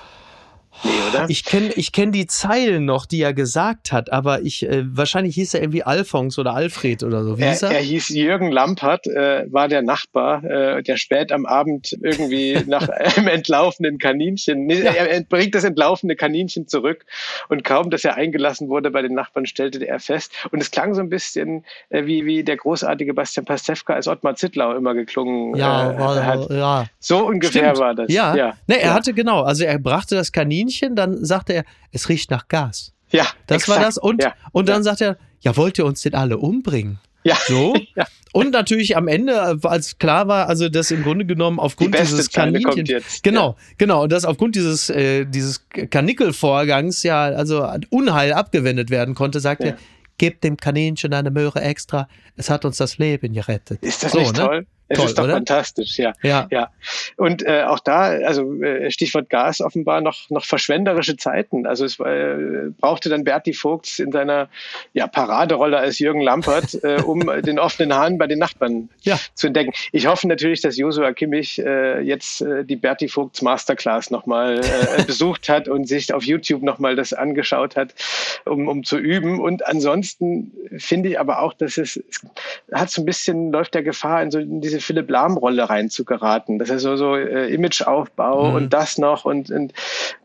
[0.83, 1.25] Nee, oder?
[1.29, 5.35] Ich kenne ich kenn die Zeilen noch, die er gesagt hat, aber ich äh, wahrscheinlich
[5.35, 7.37] hieß er irgendwie Alfons oder Alfred oder so.
[7.37, 7.71] Wie er, hieß er?
[7.71, 12.87] Er hieß Jürgen Lampert, äh, war der Nachbar, äh, der spät am Abend irgendwie nach
[12.89, 14.91] einem entlaufenden Kaninchen, nee, ja.
[14.91, 17.05] er bringt das entlaufene Kaninchen zurück
[17.49, 20.33] und kaum, dass er eingelassen wurde bei den Nachbarn, stellte er fest.
[20.51, 24.35] Und es klang so ein bisschen äh, wie, wie der großartige Bastian Pastewka als Ottmar
[24.35, 26.49] Zittlau immer geklungen ja, äh, war, hat.
[26.49, 26.85] Ja.
[26.99, 27.79] So ungefähr Stimmt.
[27.79, 28.11] war das.
[28.11, 28.53] Ja, ja.
[28.67, 32.31] Nee, er hatte genau, also er brachte das Kaninchen Kaninchen, dann sagte er, es riecht
[32.31, 32.93] nach Gas.
[33.09, 33.27] Ja.
[33.47, 33.79] Das exakt.
[33.79, 33.97] war das.
[33.97, 34.33] Und, ja.
[34.51, 34.83] und dann ja.
[34.83, 36.99] sagt er, ja, wollt ihr uns denn alle umbringen?
[37.23, 37.37] Ja.
[37.47, 37.75] So.
[37.95, 38.05] ja.
[38.33, 42.29] Und natürlich am Ende, als klar war, also dass im Grunde genommen aufgrund Die dieses
[42.29, 42.85] Kaninchen.
[43.23, 43.55] Genau, ja.
[43.77, 44.03] genau.
[44.03, 49.71] Und dass aufgrund dieses, äh, dieses Kanickelvorgangs ja also Unheil abgewendet werden konnte, sagt ja.
[49.71, 49.77] er,
[50.17, 52.07] gebt dem Kaninchen eine Möhre extra.
[52.35, 53.81] Es hat uns das Leben gerettet.
[53.81, 54.39] Ist das so, nicht ne?
[54.39, 54.67] toll?
[54.89, 55.33] Es Toll, ist doch oder?
[55.33, 56.13] fantastisch, ja.
[56.23, 56.47] Ja.
[56.49, 56.69] ja.
[57.17, 61.65] Und äh, auch da, also äh, Stichwort Gas, offenbar noch, noch verschwenderische Zeiten.
[61.65, 64.49] Also es äh, brauchte dann Berti Vogts in seiner
[64.93, 69.19] ja, Paraderolle als Jürgen Lampert, äh, um den offenen Hahn bei den Nachbarn ja.
[69.33, 69.73] zu entdecken.
[69.91, 75.03] Ich hoffe natürlich, dass Josua Kimmich äh, jetzt äh, die Berti Vogts Masterclass nochmal äh,
[75.07, 77.93] besucht hat und sich auf YouTube nochmal das angeschaut hat,
[78.45, 79.41] um, um zu üben.
[79.41, 82.21] Und ansonsten finde ich aber auch, dass es, es
[82.71, 86.59] hat so ein bisschen, läuft der Gefahr in so in diese diese Philipp Lahm-Rolle reinzugeraten.
[86.59, 88.55] Das ist so, so äh, Imageaufbau mhm.
[88.55, 89.73] und das noch und, und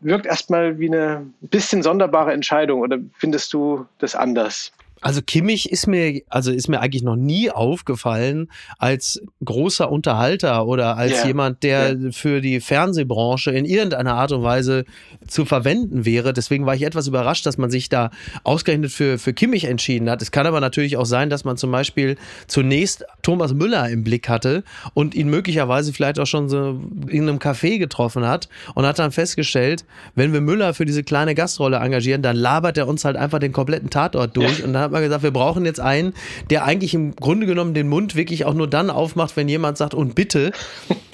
[0.01, 4.71] wirkt erstmal wie eine bisschen sonderbare Entscheidung oder findest du das anders?
[5.03, 10.97] Also Kimmich ist mir, also ist mir eigentlich noch nie aufgefallen als großer Unterhalter oder
[10.97, 11.27] als yeah.
[11.27, 12.11] jemand, der yeah.
[12.11, 14.85] für die Fernsehbranche in irgendeiner Art und Weise
[15.27, 16.31] zu verwenden wäre.
[16.31, 18.11] Deswegen war ich etwas überrascht, dass man sich da
[18.45, 20.21] ausgerechnet für, für Kimmich entschieden hat.
[20.21, 22.15] Es kann aber natürlich auch sein, dass man zum Beispiel
[22.47, 24.63] zunächst Thomas Müller im Blick hatte
[24.93, 29.11] und ihn möglicherweise vielleicht auch schon so in einem Café getroffen hat und hat dann
[29.11, 29.83] festgestellt,
[30.15, 33.51] wenn wir Müller für diese kleine Gastrolle engagieren, dann labert er uns halt einfach den
[33.51, 34.65] kompletten Tatort durch ja.
[34.65, 36.13] und dann hat man gesagt, wir brauchen jetzt einen,
[36.49, 39.93] der eigentlich im Grunde genommen den Mund wirklich auch nur dann aufmacht, wenn jemand sagt,
[39.93, 40.51] und bitte.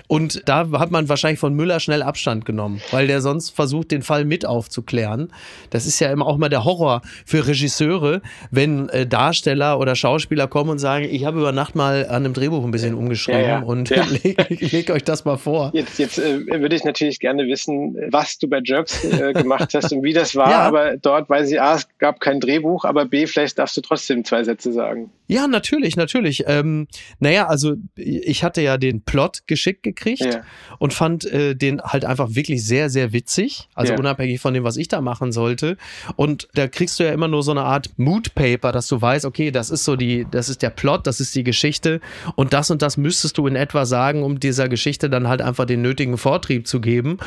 [0.09, 4.01] Und da hat man wahrscheinlich von Müller schnell Abstand genommen, weil der sonst versucht, den
[4.01, 5.31] Fall mit aufzuklären.
[5.69, 10.47] Das ist ja immer auch mal der Horror für Regisseure, wenn äh, Darsteller oder Schauspieler
[10.47, 13.47] kommen und sagen, ich habe über Nacht mal an einem Drehbuch ein bisschen umgeschrieben ja,
[13.47, 13.59] ja.
[13.59, 14.03] und ja.
[14.23, 15.69] leg, leg, euch das mal vor.
[15.75, 19.93] Jetzt, jetzt äh, würde ich natürlich gerne wissen, was du bei Jerks äh, gemacht hast
[19.93, 23.27] und wie das war, aber dort weiß ich, A, es gab kein Drehbuch, aber B,
[23.27, 25.11] vielleicht darfst du trotzdem zwei Sätze sagen.
[25.27, 26.45] Ja, natürlich, natürlich.
[26.47, 26.87] Ähm,
[27.19, 30.41] naja, also ich hatte ja den Plot geschickt gekriegt gekriegt ja.
[30.77, 33.67] und fand äh, den halt einfach wirklich sehr, sehr witzig.
[33.75, 33.99] Also ja.
[33.99, 35.77] unabhängig von dem, was ich da machen sollte.
[36.15, 39.25] Und da kriegst du ja immer nur so eine Art Mood Paper, dass du weißt,
[39.25, 41.99] okay, das ist so die, das ist der Plot, das ist die Geschichte
[42.35, 45.65] und das und das müsstest du in etwa sagen, um dieser Geschichte dann halt einfach
[45.65, 47.17] den nötigen Vortrieb zu geben.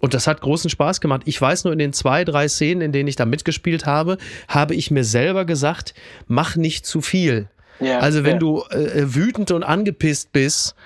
[0.00, 1.22] Und das hat großen Spaß gemacht.
[1.26, 4.18] Ich weiß nur, in den zwei, drei Szenen, in denen ich da mitgespielt habe,
[4.48, 5.94] habe ich mir selber gesagt,
[6.26, 7.48] mach nicht zu viel.
[7.80, 8.38] Ja, also wenn ja.
[8.38, 10.76] du äh, wütend und angepisst bist,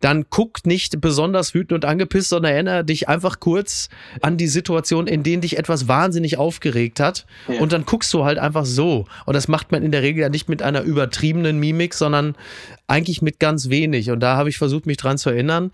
[0.00, 3.90] dann guck nicht besonders wütend und angepisst, sondern erinnere dich einfach kurz
[4.22, 7.26] an die Situation, in denen dich etwas wahnsinnig aufgeregt hat.
[7.48, 7.60] Ja.
[7.60, 9.06] Und dann guckst du halt einfach so.
[9.26, 12.34] Und das macht man in der Regel ja nicht mit einer übertriebenen Mimik, sondern
[12.86, 14.10] eigentlich mit ganz wenig.
[14.10, 15.70] Und da habe ich versucht, mich dran zu erinnern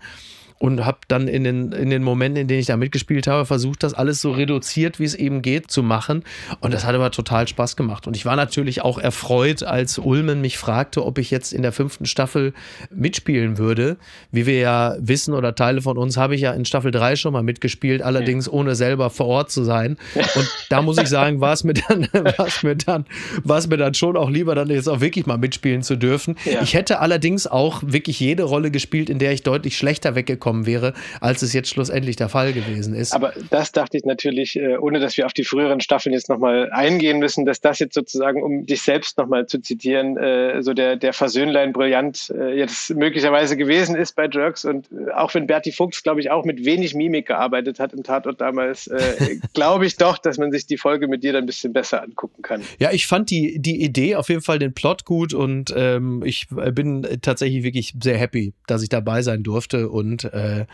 [0.59, 3.83] und habe dann in den, in den Momenten, in denen ich da mitgespielt habe, versucht,
[3.83, 6.23] das alles so reduziert, wie es eben geht, zu machen.
[6.61, 8.07] Und das hat aber total Spaß gemacht.
[8.07, 11.71] Und ich war natürlich auch erfreut, als Ulmen mich fragte, ob ich jetzt in der
[11.71, 12.53] fünften Staffel
[12.89, 13.97] mitspielen würde.
[14.31, 17.33] Wie wir ja wissen oder Teile von uns, habe ich ja in Staffel 3 schon
[17.33, 19.97] mal mitgespielt, allerdings ohne selber vor Ort zu sein.
[20.15, 23.05] Und da muss ich sagen, war es mir dann, war es mir dann,
[23.43, 26.35] war es mir dann schon auch lieber, dann jetzt auch wirklich mal mitspielen zu dürfen.
[26.45, 26.61] Ja.
[26.63, 30.65] Ich hätte allerdings auch wirklich jede Rolle gespielt, in der ich deutlich schlechter weggekommen gekommen
[30.65, 33.13] wäre, als es jetzt schlussendlich der Fall gewesen ist.
[33.13, 36.69] Aber das dachte ich natürlich, äh, ohne dass wir auf die früheren Staffeln jetzt nochmal
[36.71, 40.95] eingehen müssen, dass das jetzt sozusagen, um dich selbst nochmal zu zitieren, äh, so der,
[40.95, 44.63] der Versöhnlein brillant äh, jetzt möglicherweise gewesen ist bei Jerks.
[44.63, 48.39] Und auch wenn Berti Fuchs, glaube ich, auch mit wenig Mimik gearbeitet hat im Tatort
[48.39, 48.89] damals,
[49.53, 52.41] glaube ich doch, dass man sich die Folge mit dir dann ein bisschen besser angucken
[52.41, 52.61] kann.
[52.79, 56.47] Ja, ich fand die, die Idee auf jeden Fall den Plot gut und ähm, ich
[56.49, 60.65] bin tatsächlich wirklich sehr happy, dass ich dabei sein durfte und äh,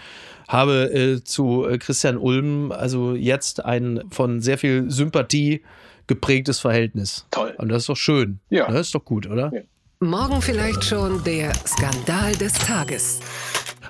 [0.47, 5.63] habe äh, zu äh, Christian Ulm also jetzt ein von sehr viel Sympathie
[6.07, 7.25] geprägtes Verhältnis.
[7.31, 7.53] Toll.
[7.57, 8.39] Und das ist doch schön.
[8.49, 8.67] Ja.
[8.69, 9.51] Das ist doch gut, oder?
[9.53, 9.61] Ja.
[10.05, 13.21] Morgen vielleicht schon der Skandal des Tages.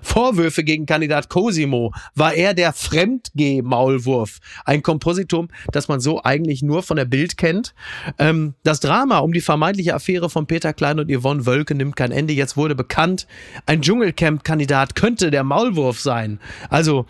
[0.03, 1.91] Vorwürfe gegen Kandidat Cosimo.
[2.13, 4.37] War er der Fremdgeh-Maulwurf?
[4.63, 7.73] Ein Kompositum, das man so eigentlich nur von der Bild kennt.
[8.19, 12.11] Ähm, das Drama um die vermeintliche Affäre von Peter Klein und Yvonne Wölke nimmt kein
[12.11, 12.33] Ende.
[12.33, 13.25] Jetzt wurde bekannt,
[13.65, 16.39] ein Dschungelcamp-Kandidat könnte der Maulwurf sein.
[16.69, 17.07] Also,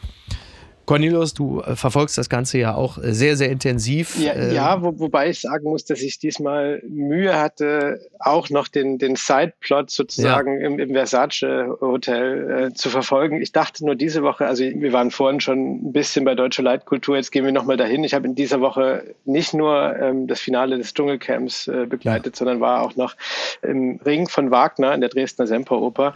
[0.86, 4.20] Cornelius, du äh, verfolgst das Ganze ja auch äh, sehr, sehr intensiv.
[4.20, 8.68] Ja, äh, ja wo, wobei ich sagen muss, dass ich diesmal Mühe hatte, auch noch
[8.68, 10.68] den, den Sideplot sozusagen ja.
[10.68, 13.42] im, im Versace Hotel äh, zu verfolgen.
[13.42, 17.16] Ich dachte nur diese Woche, also wir waren vorhin schon ein bisschen bei Deutsche Leitkultur,
[17.16, 18.04] jetzt gehen wir nochmal dahin.
[18.04, 22.38] Ich habe in dieser Woche nicht nur ähm, das Finale des Dschungelcamps äh, begleitet, ja.
[22.40, 23.16] sondern war auch noch
[23.62, 26.14] im Ring von Wagner in der Dresdner Semperoper.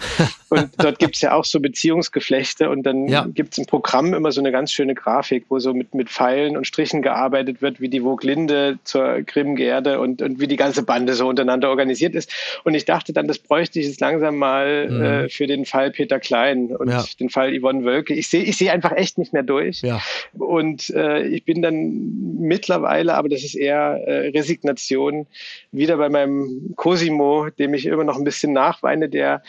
[0.50, 3.26] und dort gibt es ja auch so Beziehungsgeflechte und dann ja.
[3.34, 6.58] gibt es im Programm immer so eine ganz schöne Grafik, wo so mit, mit Pfeilen
[6.58, 11.14] und Strichen gearbeitet wird, wie die Voglinde zur Grimm-Gerde und, und wie die ganze Bande
[11.14, 12.34] so untereinander organisiert ist.
[12.64, 15.02] Und ich dachte dann, das bräuchte ich jetzt langsam mal mhm.
[15.02, 17.06] äh, für den Fall Peter Klein und ja.
[17.20, 18.16] den Fall Yvonne Wölke.
[18.16, 19.82] Ich sehe ich seh einfach echt nicht mehr durch.
[19.82, 20.02] Ja.
[20.34, 25.28] Und äh, ich bin dann mittlerweile, aber das ist eher äh, Resignation,
[25.72, 29.44] wieder bei meinem Cosimo, dem ich immer noch ein bisschen nachweine, der,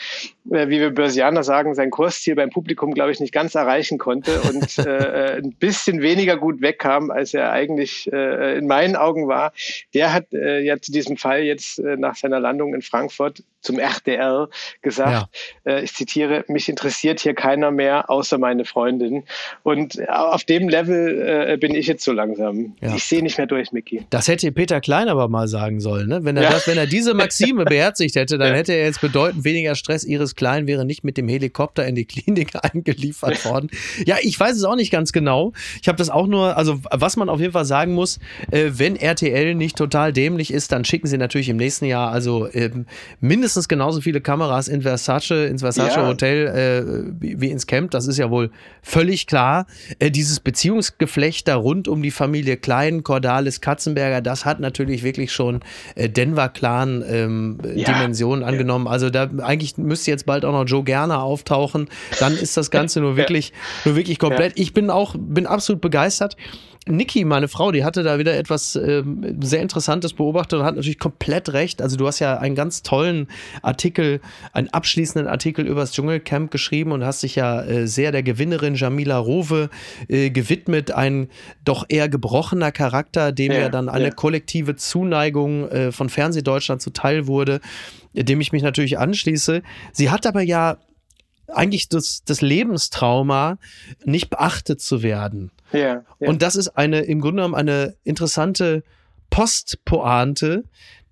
[0.51, 4.39] äh, wie wir Börsianer sagen, sein Kursziel beim Publikum, glaube ich, nicht ganz erreichen konnte
[4.41, 9.53] und äh, ein bisschen weniger gut wegkam, als er eigentlich äh, in meinen Augen war.
[9.93, 13.79] Der hat äh, ja zu diesem Fall jetzt äh, nach seiner Landung in Frankfurt zum
[13.79, 14.49] RDR
[14.81, 15.29] gesagt,
[15.65, 15.71] ja.
[15.71, 19.23] äh, ich zitiere, mich interessiert hier keiner mehr außer meine Freundin.
[19.63, 22.75] Und auf dem Level äh, bin ich jetzt so langsam.
[22.81, 22.95] Ja.
[22.95, 24.05] Ich sehe nicht mehr durch, Mickey.
[24.09, 26.07] Das hätte Peter Klein aber mal sagen sollen.
[26.07, 26.23] Ne?
[26.23, 26.49] Wenn, er ja.
[26.51, 30.05] das, wenn er diese Maxime beherzigt hätte, dann hätte er jetzt bedeutend weniger Stress.
[30.05, 33.69] Iris Klein wäre nicht mit dem Helikopter in die Klinik eingeliefert worden.
[34.05, 35.51] Ja, ich weiß es auch nicht ganz genau.
[35.81, 38.19] Ich habe das auch nur, also was man auf jeden Fall sagen muss,
[38.51, 42.47] äh, wenn RTL nicht total dämlich ist, dann schicken sie natürlich im nächsten Jahr also
[42.53, 42.85] ähm,
[43.19, 46.07] mindestens genauso viele Kameras in Versace, ins Versace ja.
[46.07, 47.91] Hotel äh, wie ins Camp.
[47.91, 49.65] Das ist ja wohl völlig klar.
[49.99, 55.31] Äh, dieses Beziehungsgeflecht da rund um die Familie Klein, Cordalis, Katzenberger, das hat natürlich wirklich
[55.31, 55.61] schon
[55.95, 57.91] äh, Denver-Clan ähm, ja.
[57.93, 58.87] Dimensionen angenommen.
[58.87, 61.89] Also da eigentlich müsste jetzt bald auch noch Joe Gerner auftauchen.
[62.19, 63.53] Dann ist das Ganze nur wirklich,
[63.85, 64.53] nur wirklich komplett.
[64.55, 66.35] Ich bin auch, bin absolut begeistert.
[66.89, 69.03] Niki, meine Frau, die hatte da wieder etwas äh,
[69.41, 71.81] sehr Interessantes beobachtet und hat natürlich komplett recht.
[71.81, 73.27] Also du hast ja einen ganz tollen
[73.61, 74.21] Artikel,
[74.53, 78.75] einen abschließenden Artikel über das Dschungelcamp geschrieben und hast dich ja äh, sehr der Gewinnerin
[78.75, 79.69] Jamila Rowe
[80.07, 80.91] äh, gewidmet.
[80.91, 81.29] Ein
[81.63, 84.11] doch eher gebrochener Charakter, dem ja, ja dann eine ja.
[84.11, 87.61] kollektive Zuneigung äh, von Fernsehdeutschland zuteil wurde,
[88.13, 89.61] dem ich mich natürlich anschließe.
[89.93, 90.77] Sie hat aber ja
[91.53, 93.57] eigentlich das, das Lebenstrauma,
[94.05, 95.51] nicht beachtet zu werden.
[95.71, 96.29] Ja, ja.
[96.29, 98.83] Und das ist eine, im Grunde genommen eine interessante
[99.29, 100.63] Postpointe,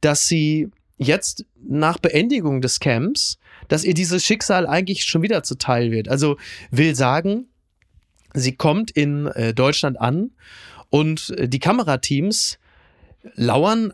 [0.02, 5.92] dass sie jetzt nach Beendigung des Camps, dass ihr dieses Schicksal eigentlich schon wieder zuteil
[5.92, 6.10] wird.
[6.10, 6.38] Also
[6.72, 7.48] will sagen,
[8.34, 10.32] sie kommt in äh, Deutschland an
[10.90, 12.58] und äh, die Kamerateams
[13.36, 13.94] lauern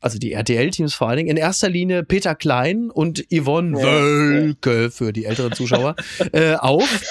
[0.00, 4.82] also die RTL-Teams vor allen Dingen, in erster Linie Peter Klein und Yvonne ja, Wölke
[4.84, 4.90] ja.
[4.90, 5.94] für die älteren Zuschauer
[6.32, 7.02] äh, auf.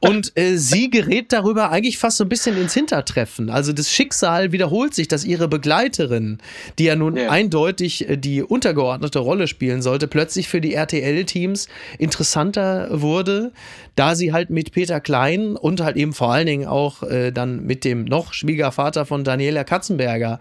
[0.00, 3.50] Und äh, sie gerät darüber eigentlich fast so ein bisschen ins Hintertreffen.
[3.50, 6.38] Also das Schicksal wiederholt sich, dass ihre Begleiterin,
[6.78, 7.30] die ja nun ja.
[7.30, 13.52] eindeutig äh, die untergeordnete Rolle spielen sollte, plötzlich für die RTL-Teams interessanter wurde,
[13.96, 17.64] da sie halt mit Peter Klein und halt eben vor allen Dingen auch äh, dann
[17.64, 20.38] mit dem noch Schwiegervater von Daniela Katzenberger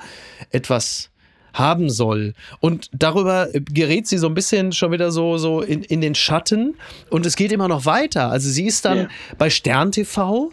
[0.51, 1.08] etwas
[1.59, 2.33] haben soll.
[2.59, 6.75] Und darüber gerät sie so ein bisschen schon wieder so, so in, in den Schatten
[7.09, 8.31] und es geht immer noch weiter.
[8.31, 9.09] Also sie ist dann yeah.
[9.37, 10.51] bei Stern TV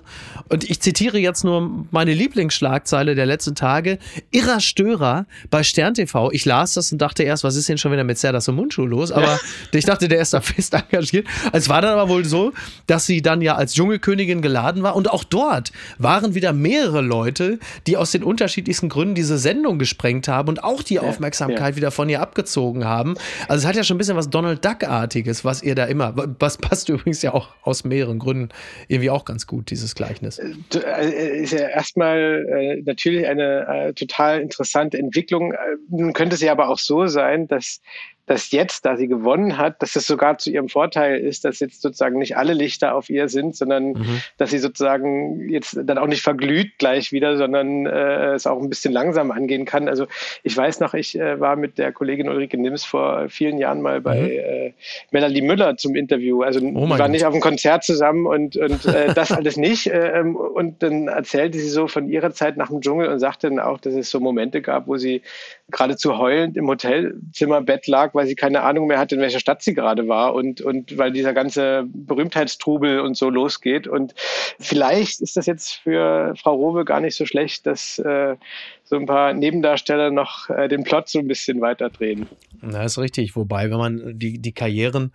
[0.48, 3.98] und ich zitiere jetzt nur meine Lieblingsschlagzeile der letzten Tage.
[4.30, 6.30] Irrer Störer bei Stern TV.
[6.32, 8.86] Ich las das und dachte erst, was ist denn schon wieder mit Serdas und Mundschuh
[8.86, 9.12] los?
[9.12, 9.38] Aber ja.
[9.72, 11.26] ich dachte, der ist da fest engagiert.
[11.52, 12.52] Es war dann aber wohl so,
[12.86, 17.58] dass sie dann ja als Dschungelkönigin geladen war und auch dort waren wieder mehrere Leute,
[17.86, 21.76] die aus den unterschiedlichsten Gründen diese Sendung gesprengt haben und auch die Aufmerksamkeit ja.
[21.76, 23.14] wieder von ihr abgezogen haben.
[23.48, 26.58] Also es hat ja schon ein bisschen was Donald Duck-artiges, was ihr da immer, was
[26.58, 28.48] passt übrigens ja auch aus mehreren Gründen
[28.88, 30.38] irgendwie auch ganz gut, dieses Gleichnis.
[30.38, 35.54] Äh, äh, ist ja erstmal äh, natürlich eine total interessante Entwicklung.
[35.88, 37.80] Nun könnte es ja aber auch so sein, dass
[38.26, 41.80] dass jetzt, da sie gewonnen hat, dass es sogar zu ihrem Vorteil ist, dass jetzt
[41.80, 44.20] sozusagen nicht alle Lichter auf ihr sind, sondern mhm.
[44.36, 48.68] dass sie sozusagen jetzt dann auch nicht verglüht gleich wieder, sondern äh, es auch ein
[48.68, 49.88] bisschen langsam angehen kann.
[49.88, 50.06] Also
[50.42, 54.00] ich weiß noch, ich äh, war mit der Kollegin Ulrike Nims vor vielen Jahren mal
[54.00, 54.28] bei mhm.
[54.28, 54.72] äh,
[55.12, 56.42] Melanie Müller zum Interview.
[56.42, 59.86] Also oh wir waren nicht auf einem Konzert zusammen und, und äh, das alles nicht.
[59.86, 63.48] Äh, ähm, und dann erzählte sie so von ihrer Zeit nach dem Dschungel und sagte
[63.48, 65.22] dann auch, dass es so Momente gab, wo sie
[65.70, 69.74] geradezu heulend im Hotelzimmerbett lag, weil sie keine Ahnung mehr hatte, in welcher Stadt sie
[69.74, 73.88] gerade war und, und weil dieser ganze Berühmtheitstrubel und so losgeht.
[73.88, 74.14] Und
[74.60, 78.36] vielleicht ist das jetzt für Frau Rowe gar nicht so schlecht, dass äh,
[78.84, 82.26] so ein paar Nebendarsteller noch äh, den Plot so ein bisschen weiterdrehen.
[82.62, 83.34] Na, ist richtig.
[83.34, 85.12] Wobei, wenn man die, die Karrieren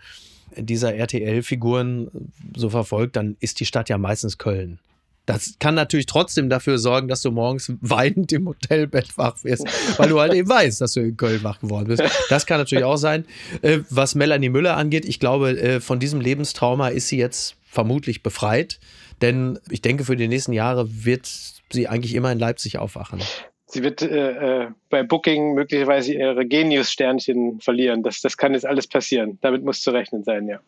[0.57, 2.11] dieser RTL-Figuren
[2.55, 4.79] so verfolgt, dann ist die Stadt ja meistens Köln.
[5.25, 9.65] Das kann natürlich trotzdem dafür sorgen, dass du morgens weinend im Hotelbett wach wirst,
[9.97, 12.03] weil du halt eben weißt, dass du in Köln wach geworden bist.
[12.29, 13.25] Das kann natürlich auch sein.
[13.61, 18.23] Äh, was Melanie Müller angeht, ich glaube, äh, von diesem Lebenstrauma ist sie jetzt vermutlich
[18.23, 18.79] befreit,
[19.21, 21.29] denn ich denke, für die nächsten Jahre wird
[21.71, 23.21] sie eigentlich immer in Leipzig aufwachen.
[23.67, 28.03] Sie wird äh, äh bei Booking möglicherweise ihre Genius-Sternchen verlieren.
[28.03, 29.37] Das, das kann jetzt alles passieren.
[29.41, 30.59] Damit muss zu rechnen sein, ja.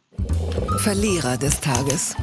[0.77, 2.15] Verlierer des Tages.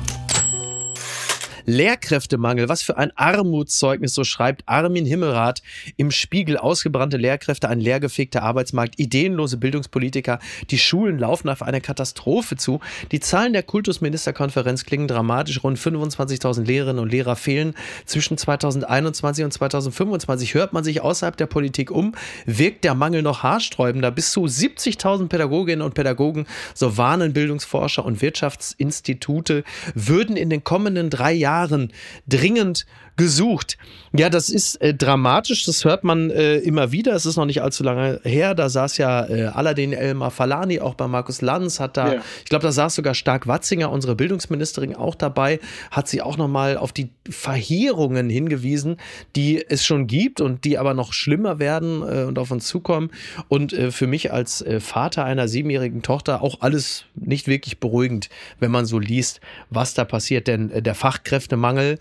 [1.71, 5.63] Lehrkräftemangel, was für ein Armutszeugnis, so schreibt Armin Himmelrath
[5.97, 6.57] im Spiegel.
[6.57, 10.41] Ausgebrannte Lehrkräfte, ein leergefegter Arbeitsmarkt, ideenlose Bildungspolitiker.
[10.71, 12.81] Die Schulen laufen auf eine Katastrophe zu.
[13.13, 15.63] Die Zahlen der Kultusministerkonferenz klingen dramatisch.
[15.63, 17.75] Rund 25.000 Lehrerinnen und Lehrer fehlen.
[18.05, 22.15] Zwischen 2021 und 2025 hört man sich außerhalb der Politik um.
[22.47, 24.11] Wirkt der Mangel noch haarsträubender?
[24.11, 29.63] Bis zu 70.000 Pädagoginnen und Pädagogen, so warnen Bildungsforscher und Wirtschaftsinstitute,
[29.95, 31.93] würden in den kommenden drei Jahren Jahren
[32.27, 33.77] dringend gesucht.
[34.13, 37.15] Ja, das ist äh, dramatisch, das hört man äh, immer wieder.
[37.15, 38.55] Es ist noch nicht allzu lange her.
[38.55, 42.23] Da saß ja äh, Aladin Elmar Falani auch bei Markus Lanz, hat da, ja.
[42.43, 45.61] ich glaube, da saß sogar Stark Watzinger, unsere Bildungsministerin, auch dabei,
[45.93, 48.97] hat sie auch nochmal auf die Verheerungen hingewiesen,
[49.37, 53.11] die es schon gibt und die aber noch schlimmer werden äh, und auf uns zukommen.
[53.49, 58.29] Und äh, für mich als äh, Vater einer siebenjährigen Tochter auch alles nicht wirklich beruhigend,
[58.59, 60.49] wenn man so liest, was da passiert.
[60.49, 61.99] Denn der Fachkräftemangel,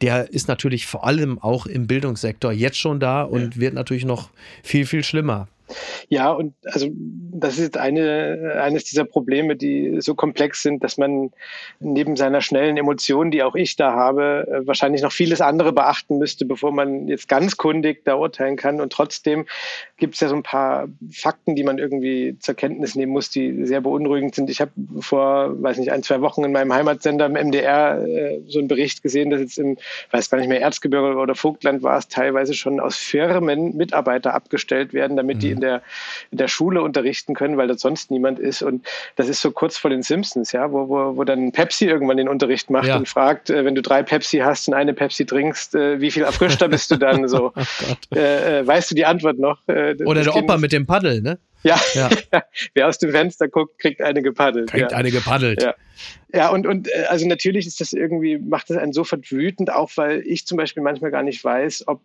[0.00, 3.60] der ist natürlich vor allem auch im Bildungssektor jetzt schon da und ja.
[3.60, 4.30] wird natürlich noch
[4.62, 5.48] viel, viel schlimmer.
[6.08, 11.32] Ja, und also das ist eine, eines dieser Probleme, die so komplex sind, dass man
[11.80, 16.18] neben seiner schnellen Emotion, die auch ich da habe, äh, wahrscheinlich noch vieles andere beachten
[16.18, 18.80] müsste, bevor man jetzt ganz kundig da urteilen kann.
[18.80, 19.46] Und trotzdem
[19.96, 23.66] gibt es ja so ein paar Fakten, die man irgendwie zur Kenntnis nehmen muss, die
[23.66, 24.48] sehr beunruhigend sind.
[24.50, 28.60] Ich habe vor, weiß nicht, ein, zwei Wochen in meinem Heimatsender im MDR äh, so
[28.60, 29.76] einen Bericht gesehen, dass jetzt im,
[30.12, 34.92] weiß gar nicht mehr, Erzgebirge oder Vogtland war es, teilweise schon aus Firmen Mitarbeiter abgestellt
[34.92, 35.82] werden, damit die in der,
[36.30, 38.62] in der Schule unterrichten können, weil dort sonst niemand ist.
[38.62, 42.16] Und das ist so kurz vor den Simpsons, ja, wo, wo, wo dann Pepsi irgendwann
[42.16, 42.96] den Unterricht macht ja.
[42.96, 46.22] und fragt, äh, wenn du drei Pepsi hast und eine Pepsi trinkst, äh, wie viel
[46.22, 47.28] erfrischter bist du dann?
[47.28, 49.58] So, oh äh, äh, weißt du die Antwort noch?
[49.68, 51.38] Äh, Oder der Opa mit dem Paddel, ne?
[51.62, 51.80] Ja.
[51.94, 52.08] ja.
[52.74, 54.70] Wer aus dem Fenster guckt, kriegt eine gepaddelt.
[54.70, 54.96] Kriegt ja.
[54.96, 55.62] eine gepaddelt.
[55.62, 55.74] Ja.
[56.32, 59.90] Ja, und, und äh, also natürlich ist das irgendwie, macht das einen sofort wütend, auch
[59.96, 62.02] weil ich zum Beispiel manchmal gar nicht weiß, ob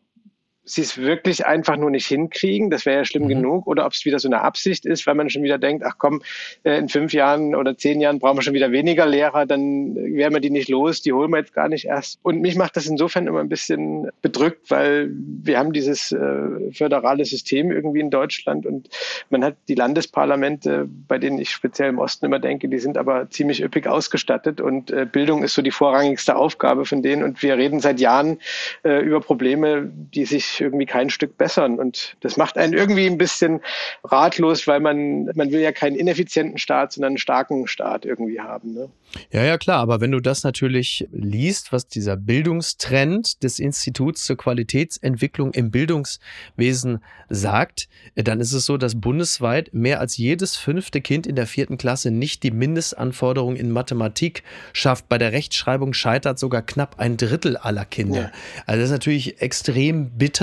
[0.63, 3.29] sie es wirklich einfach nur nicht hinkriegen, das wäre ja schlimm mhm.
[3.29, 5.95] genug, oder ob es wieder so eine Absicht ist, weil man schon wieder denkt, ach
[5.97, 6.21] komm,
[6.63, 10.33] äh, in fünf Jahren oder zehn Jahren brauchen wir schon wieder weniger Lehrer, dann werden
[10.33, 12.19] wir die nicht los, die holen wir jetzt gar nicht erst.
[12.21, 17.25] Und mich macht das insofern immer ein bisschen bedrückt, weil wir haben dieses äh, föderale
[17.25, 18.89] System irgendwie in Deutschland und
[19.29, 23.29] man hat die Landesparlamente, bei denen ich speziell im Osten immer denke, die sind aber
[23.31, 27.57] ziemlich üppig ausgestattet und äh, Bildung ist so die vorrangigste Aufgabe von denen und wir
[27.57, 28.37] reden seit Jahren
[28.83, 31.79] äh, über Probleme, die sich irgendwie kein Stück bessern.
[31.79, 33.61] Und das macht einen irgendwie ein bisschen
[34.03, 38.73] ratlos, weil man, man will ja keinen ineffizienten Staat, sondern einen starken Staat irgendwie haben.
[38.73, 38.89] Ne?
[39.31, 39.79] Ja, ja, klar.
[39.79, 47.03] Aber wenn du das natürlich liest, was dieser Bildungstrend des Instituts zur Qualitätsentwicklung im Bildungswesen
[47.29, 51.77] sagt, dann ist es so, dass bundesweit mehr als jedes fünfte Kind in der vierten
[51.77, 55.09] Klasse nicht die Mindestanforderungen in Mathematik schafft.
[55.09, 58.21] Bei der Rechtschreibung scheitert sogar knapp ein Drittel aller Kinder.
[58.21, 58.31] Ja.
[58.65, 60.40] Also das ist natürlich extrem bitter.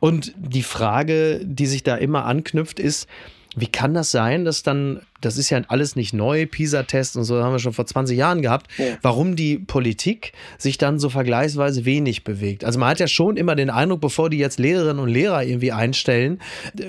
[0.00, 3.08] Und die Frage, die sich da immer anknüpft, ist,
[3.54, 7.42] wie kann das sein, dass dann das ist ja alles nicht neu, PISA-Tests und so
[7.42, 8.96] haben wir schon vor 20 Jahren gehabt, ja.
[9.02, 12.64] warum die Politik sich dann so vergleichsweise wenig bewegt.
[12.64, 15.72] Also man hat ja schon immer den Eindruck, bevor die jetzt Lehrerinnen und Lehrer irgendwie
[15.72, 16.40] einstellen,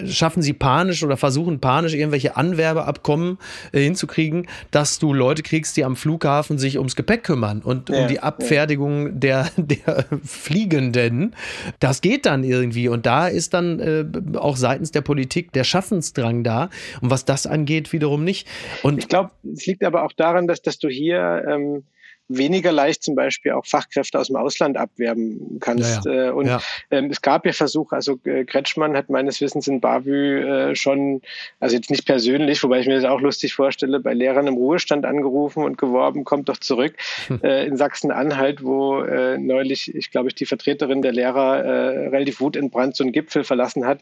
[0.05, 3.37] schaffen sie panisch oder versuchen panisch irgendwelche Anwerbeabkommen
[3.71, 8.01] äh, hinzukriegen, dass du Leute kriegst, die am Flughafen sich ums Gepäck kümmern und ja.
[8.01, 11.35] um die Abfertigung der, der Fliegenden.
[11.79, 14.05] Das geht dann irgendwie und da ist dann äh,
[14.37, 16.69] auch seitens der Politik der Schaffensdrang da.
[17.01, 18.47] Und was das angeht, wiederum warum nicht?
[18.81, 21.83] Und ich glaube, es liegt aber auch daran, dass, dass du hier ähm,
[22.29, 26.05] weniger leicht zum Beispiel auch Fachkräfte aus dem Ausland abwerben kannst.
[26.05, 26.27] Ja, ja.
[26.27, 26.59] Äh, und ja.
[26.91, 31.21] Ähm, es gab ja Versuche, also äh, Kretschmann hat meines Wissens in Bavü äh, schon,
[31.59, 35.05] also jetzt nicht persönlich, wobei ich mir das auch lustig vorstelle, bei Lehrern im Ruhestand
[35.05, 36.95] angerufen und geworben, kommt doch zurück
[37.27, 37.39] hm.
[37.41, 39.01] in Sachsen-Anhalt, wo
[39.37, 41.63] neulich, ich glaube, ich die Vertreterin der Lehrer
[42.11, 43.99] relativ wutentbrannt so einen Gipfel verlassen hat,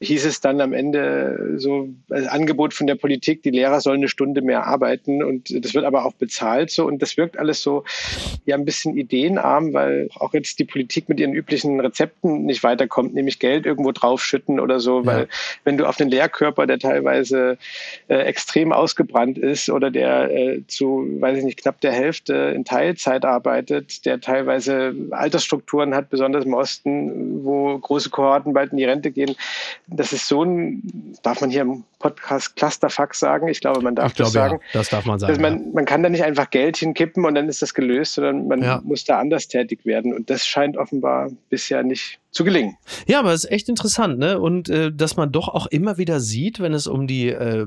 [0.00, 4.08] hieß es dann am Ende so als Angebot von der Politik, die Lehrer sollen eine
[4.08, 7.67] Stunde mehr arbeiten und das wird aber auch bezahlt so und das wirkt alles so
[7.68, 7.84] so
[8.46, 13.14] ja ein bisschen ideenarm, weil auch jetzt die Politik mit ihren üblichen Rezepten nicht weiterkommt,
[13.14, 15.26] nämlich Geld irgendwo draufschütten oder so, weil ja.
[15.64, 17.58] wenn du auf den Lehrkörper, der teilweise
[18.08, 22.64] äh, extrem ausgebrannt ist oder der äh, zu, weiß ich nicht, knapp der Hälfte in
[22.64, 28.84] Teilzeit arbeitet, der teilweise Altersstrukturen hat, besonders im Osten, wo große Kohorten bald in die
[28.84, 29.36] Rente gehen,
[29.86, 30.82] das ist so ein,
[31.22, 33.48] darf man hier im Podcast Clusterfuck sagen?
[33.48, 34.60] Ich glaube, man darf ich das glaube, sagen.
[34.72, 35.40] Ja, das darf man sagen.
[35.40, 35.70] Man, ja.
[35.74, 38.80] man kann da nicht einfach Geld hinkippen und dann ist das gelöst, sondern man ja.
[38.84, 40.14] muss da anders tätig werden.
[40.14, 42.76] Und das scheint offenbar bisher nicht zu gelingen.
[43.06, 44.38] Ja, aber es ist echt interessant, ne?
[44.38, 47.66] Und äh, dass man doch auch immer wieder sieht, wenn es um die äh,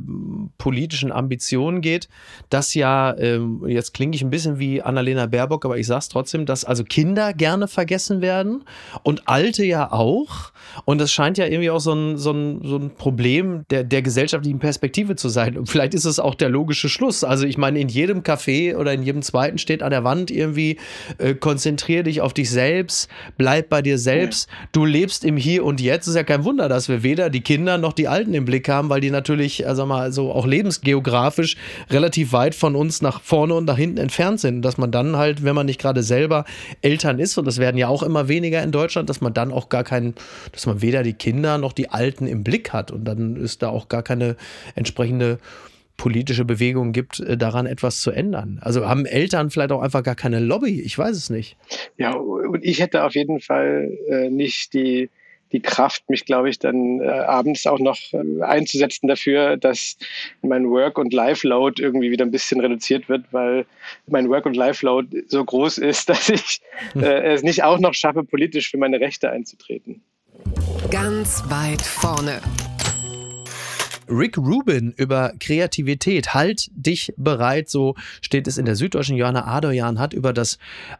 [0.60, 2.10] politischen Ambitionen geht,
[2.50, 6.45] dass ja, äh, jetzt klinge ich ein bisschen wie Annalena Baerbock, aber ich sag's trotzdem,
[6.45, 8.63] dass also Kinder gerne vergessen werden
[9.02, 10.52] und Alte ja auch.
[10.86, 14.04] Und das scheint ja irgendwie auch so ein, so ein, so ein Problem der, der
[14.04, 15.58] gesellschaftlichen Perspektive zu sein.
[15.58, 17.24] Und vielleicht ist es auch der logische Schluss.
[17.24, 20.78] Also ich meine, in jedem Café oder in jedem zweiten steht an der Wand irgendwie,
[21.17, 24.47] äh, konzentrier dich auf dich selbst, bleib bei dir selbst.
[24.50, 26.08] Ja du lebst im Hier und Jetzt.
[26.08, 28.90] Ist ja kein Wunder, dass wir weder die Kinder noch die Alten im Blick haben,
[28.90, 31.58] weil die natürlich, also mal so auch lebensgeografisch
[31.90, 34.62] relativ weit von uns nach vorne und nach hinten entfernt sind.
[34.62, 36.46] Dass man dann halt, wenn man nicht gerade selber
[36.82, 39.70] Eltern ist, und das werden ja auch immer weniger in Deutschland, dass man dann auch
[39.70, 40.16] gar keinen,
[40.52, 42.92] dass man weder die Kinder noch die Alten im Blick hat.
[42.92, 44.36] Und dann ist da auch gar keine
[44.76, 45.40] entsprechende
[46.02, 48.60] politische Bewegung gibt, äh, daran etwas zu ändern.
[48.64, 51.58] Also haben Eltern vielleicht auch einfach gar keine Lobby, ich weiß es nicht.
[51.98, 55.12] Ja, und ich hätte auf jeden Fall äh, nicht die,
[55.52, 59.96] die Kraft, mich, glaube ich, dann äh, abends auch noch äh, einzusetzen dafür, dass
[60.42, 63.68] mein Work- und Life-Load irgendwie wieder ein bisschen reduziert wird, weil
[64.08, 66.62] mein Work- und Life-Load so groß ist, dass ich
[66.96, 70.02] äh, es nicht auch noch schaffe, politisch für meine Rechte einzutreten.
[70.90, 72.42] Ganz weit vorne.
[74.12, 76.34] Rick Rubin über Kreativität.
[76.34, 79.15] Halt dich bereit, so steht es in der Süddeutschen.
[79.15, 80.60] Johanna Adoyan hat über das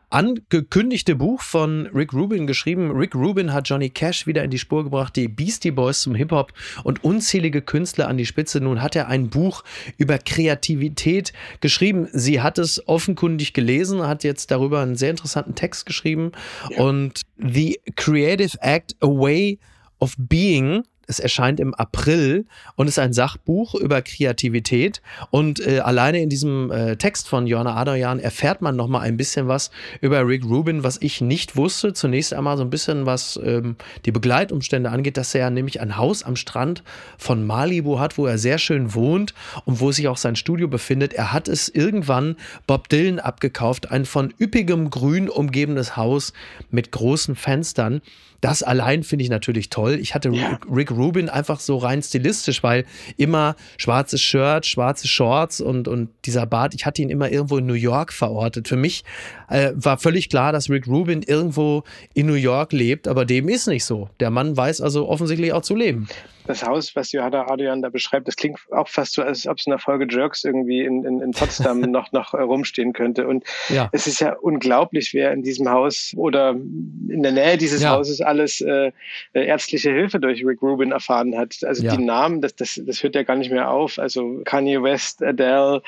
[0.10, 2.91] angekündigte Buch von Rick Rubin geschrieben.
[2.91, 6.54] Rick Rubin hat Johnny Cash wieder in die Spur gebracht, die Beastie Boys zum Hip-Hop
[6.84, 8.62] und unzählige Künstler an die Spitze.
[8.62, 9.63] Nun hat er ein Buch
[9.97, 12.08] über Kreativität geschrieben.
[12.13, 16.32] Sie hat es offenkundig gelesen, hat jetzt darüber einen sehr interessanten Text geschrieben.
[16.70, 16.84] Ja.
[16.84, 19.59] Und The Creative Act, A Way
[19.99, 22.45] of Being es erscheint im April
[22.76, 25.01] und ist ein Sachbuch über Kreativität.
[25.30, 29.47] Und äh, alleine in diesem äh, Text von Johanna Adoyan erfährt man nochmal ein bisschen
[29.47, 31.93] was über Rick Rubin, was ich nicht wusste.
[31.93, 36.24] Zunächst einmal so ein bisschen, was ähm, die Begleitumstände angeht, dass er nämlich ein Haus
[36.24, 36.84] am Strand
[37.18, 39.34] von Malibu hat, wo er sehr schön wohnt
[39.66, 41.14] und wo sich auch sein Studio befindet.
[41.14, 42.38] Er hat es irgendwann
[42.68, 46.32] Bob Dylan abgekauft, ein von üppigem Grün umgebenes Haus
[46.70, 48.01] mit großen Fenstern.
[48.42, 50.00] Das allein finde ich natürlich toll.
[50.02, 50.60] Ich hatte ja.
[50.70, 52.86] Rick Rubin einfach so rein stilistisch, weil
[53.18, 57.68] immer schwarzes Shirt, schwarze Shorts und, und dieser Bart, ich hatte ihn immer irgendwo in
[57.68, 58.68] New York verortet.
[58.68, 59.04] Für mich
[59.48, 61.84] äh, war völlig klar, dass Rick Rubin irgendwo
[62.14, 64.10] in New York lebt, aber dem ist nicht so.
[64.20, 66.08] Der Mann weiß also offensichtlich auch zu leben
[66.48, 69.66] das Haus, was Johanna Adrian da beschreibt, das klingt auch fast so, als ob es
[69.66, 73.28] in der Folge Jerks irgendwie in, in, in Potsdam noch, noch äh, rumstehen könnte.
[73.28, 73.89] Und ja.
[73.92, 77.92] es ist ja unglaublich, wer in diesem Haus oder in der Nähe dieses ja.
[77.92, 78.92] Hauses alles äh,
[79.34, 81.58] äh, ärztliche Hilfe durch Rick Rubin erfahren hat.
[81.64, 81.96] Also ja.
[81.96, 84.00] die Namen, das, das, das hört ja gar nicht mehr auf.
[84.00, 85.82] Also Kanye West, Adele,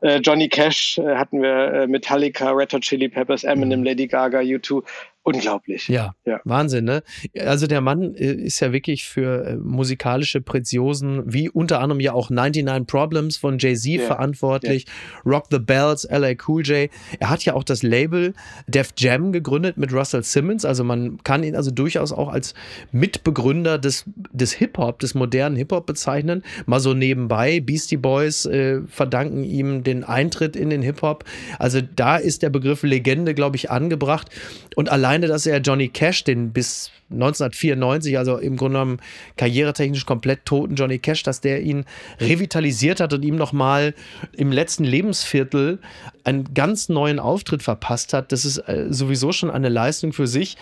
[0.00, 3.86] äh, Johnny Cash äh, hatten wir, äh, Metallica, Red Hot Chili Peppers, Eminem, mhm.
[3.86, 4.82] Lady Gaga, U2.
[5.24, 5.86] Unglaublich.
[5.86, 7.04] Ja, ja, Wahnsinn, ne?
[7.38, 12.12] Also der Mann äh, ist ja wirklich für äh, musikalische Preziosen, wie unter anderem ja
[12.12, 14.06] auch 99 Problems von Jay-Z yeah.
[14.06, 15.34] verantwortlich, yeah.
[15.34, 16.90] Rock the Bells, LA Cool J.
[17.20, 18.34] Er hat ja auch das Label
[18.66, 20.64] Def Jam gegründet mit Russell Simmons.
[20.64, 22.54] Also man kann ihn also durchaus auch als
[22.90, 26.42] Mitbegründer des, des Hip-Hop, des modernen Hip-Hop bezeichnen.
[26.66, 27.60] Mal so nebenbei.
[27.60, 31.24] Beastie Boys äh, verdanken ihm den Eintritt in den Hip-Hop.
[31.60, 34.28] Also da ist der Begriff Legende, glaube ich, angebracht.
[34.74, 39.00] Und allein alleine, dass er Johnny Cash, den bis 1994, also im Grunde genommen
[39.36, 41.84] karrieretechnisch komplett toten Johnny Cash, dass der ihn
[42.18, 43.94] revitalisiert hat und ihm nochmal
[44.32, 45.80] im letzten Lebensviertel
[46.24, 50.56] einen ganz neuen Auftritt verpasst hat, das ist äh, sowieso schon eine Leistung für sich.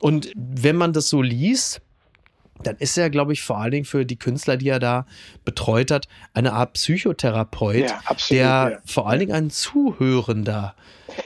[0.00, 1.80] Und wenn man das so liest,
[2.64, 5.06] dann ist er, glaube ich, vor allen Dingen für die Künstler, die er da
[5.44, 8.78] betreut hat, eine Art Psychotherapeut, ja, absolut, der ja.
[8.84, 10.74] vor allen Dingen ein Zuhörender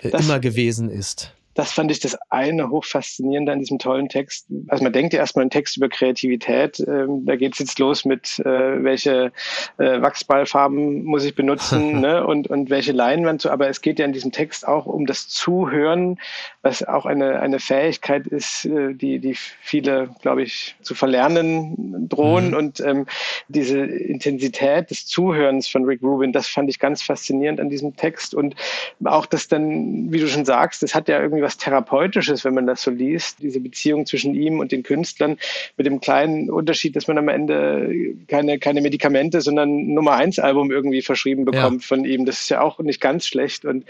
[0.02, 4.46] äh, immer gewesen ist das fand ich das eine hochfaszinierende an diesem tollen Text.
[4.68, 6.78] Also man denkt ja erstmal einen Text über Kreativität.
[6.80, 9.32] Ähm, da geht es jetzt los mit, äh, welche
[9.78, 12.26] äh, Wachsballfarben muss ich benutzen ne?
[12.26, 13.50] und, und welche Leinwand so.
[13.50, 16.18] Aber es geht ja in diesem Text auch um das Zuhören,
[16.66, 22.48] was auch eine, eine Fähigkeit ist, äh, die, die viele, glaube ich, zu verlernen drohen.
[22.48, 22.56] Mhm.
[22.56, 23.06] Und ähm,
[23.46, 28.34] diese Intensität des Zuhörens von Rick Rubin, das fand ich ganz faszinierend an diesem Text.
[28.34, 28.56] Und
[29.04, 32.66] auch das dann, wie du schon sagst, das hat ja irgendwie was Therapeutisches, wenn man
[32.66, 35.38] das so liest, diese Beziehung zwischen ihm und den Künstlern,
[35.76, 37.94] mit dem kleinen Unterschied, dass man am Ende
[38.26, 41.86] keine, keine Medikamente, sondern Nummer eins Album irgendwie verschrieben bekommt ja.
[41.86, 42.26] von ihm.
[42.26, 43.64] Das ist ja auch nicht ganz schlecht.
[43.64, 43.84] Und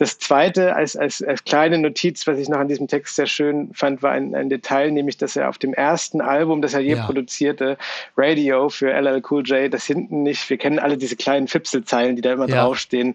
[0.00, 3.68] das zweite, als, als, als kleine Notiz, was ich noch an diesem Text sehr schön
[3.74, 6.94] fand, war ein, ein Detail, nämlich, dass er auf dem ersten Album, das er je
[6.94, 7.04] ja.
[7.04, 7.76] produzierte,
[8.16, 12.22] Radio für LL Cool J, das hinten nicht, wir kennen alle diese kleinen Fipselzeilen, die
[12.22, 12.62] da immer ja.
[12.62, 13.14] draufstehen.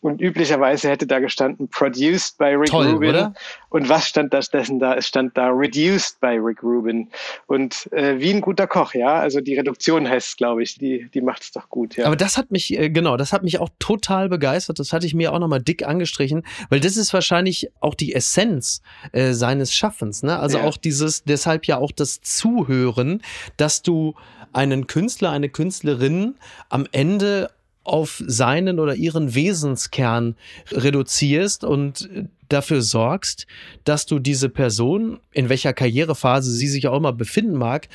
[0.00, 3.10] Und üblicherweise hätte da gestanden, produced by Rick Toll, Rubin.
[3.10, 3.34] Oder?
[3.72, 4.94] Und was stand da stattdessen da?
[4.94, 7.08] Es stand da reduced by Rick Rubin.
[7.46, 9.14] Und äh, wie ein guter Koch, ja.
[9.14, 12.04] Also die Reduktion heißt es, glaube ich, die, die macht es doch gut, ja.
[12.04, 14.78] Aber das hat mich, äh, genau, das hat mich auch total begeistert.
[14.78, 18.82] Das hatte ich mir auch nochmal dick angestrichen, weil das ist wahrscheinlich auch die Essenz
[19.12, 20.22] äh, seines Schaffens.
[20.22, 20.38] Ne?
[20.38, 20.64] Also ja.
[20.64, 23.22] auch dieses, deshalb ja auch das Zuhören,
[23.56, 24.14] dass du
[24.52, 26.34] einen Künstler, eine Künstlerin
[26.68, 27.48] am Ende
[27.84, 30.36] auf seinen oder ihren Wesenskern
[30.70, 32.08] reduzierst und
[32.48, 33.46] dafür sorgst,
[33.84, 37.88] dass du diese Person, in welcher Karrierephase sie sich auch immer befinden mag,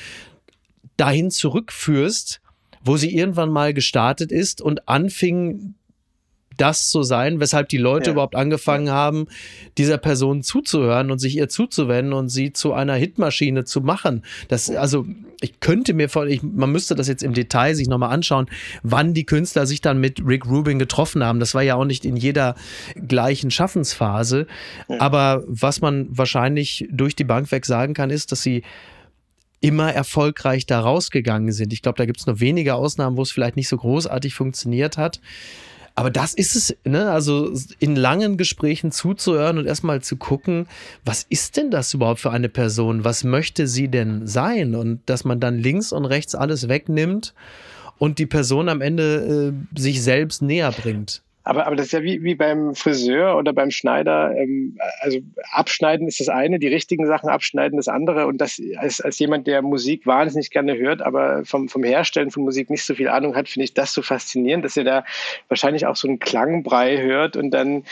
[0.96, 2.40] dahin zurückführst,
[2.82, 5.74] wo sie irgendwann mal gestartet ist und anfing,
[6.58, 8.12] das zu sein, weshalb die Leute ja.
[8.12, 9.26] überhaupt angefangen haben,
[9.78, 14.22] dieser Person zuzuhören und sich ihr zuzuwenden und sie zu einer Hitmaschine zu machen.
[14.48, 15.06] Das, also,
[15.40, 18.46] ich könnte mir vor, ich, man müsste das jetzt im Detail sich nochmal anschauen,
[18.82, 21.40] wann die Künstler sich dann mit Rick Rubin getroffen haben.
[21.40, 22.56] Das war ja auch nicht in jeder
[23.06, 24.46] gleichen Schaffensphase.
[24.88, 25.00] Ja.
[25.00, 28.62] Aber was man wahrscheinlich durch die Bank weg sagen kann, ist, dass sie
[29.60, 31.72] immer erfolgreich da rausgegangen sind.
[31.72, 34.96] Ich glaube, da gibt es nur wenige Ausnahmen, wo es vielleicht nicht so großartig funktioniert
[34.96, 35.20] hat.
[35.98, 37.10] Aber das ist es, ne?
[37.10, 40.68] Also in langen Gesprächen zuzuhören und erstmal zu gucken,
[41.04, 43.02] was ist denn das überhaupt für eine Person?
[43.02, 44.76] Was möchte sie denn sein?
[44.76, 47.34] Und dass man dann links und rechts alles wegnimmt
[47.98, 51.22] und die Person am Ende äh, sich selbst näher bringt.
[51.48, 54.36] Aber, aber das ist ja wie, wie beim Friseur oder beim Schneider.
[54.36, 55.20] Ähm, also
[55.50, 58.26] abschneiden ist das eine, die richtigen Sachen abschneiden das andere.
[58.26, 62.42] Und das als, als jemand, der Musik wahnsinnig gerne hört, aber vom, vom Herstellen von
[62.42, 65.04] Musik nicht so viel Ahnung hat, finde ich das so faszinierend, dass er da
[65.48, 67.84] wahrscheinlich auch so einen Klangbrei hört und dann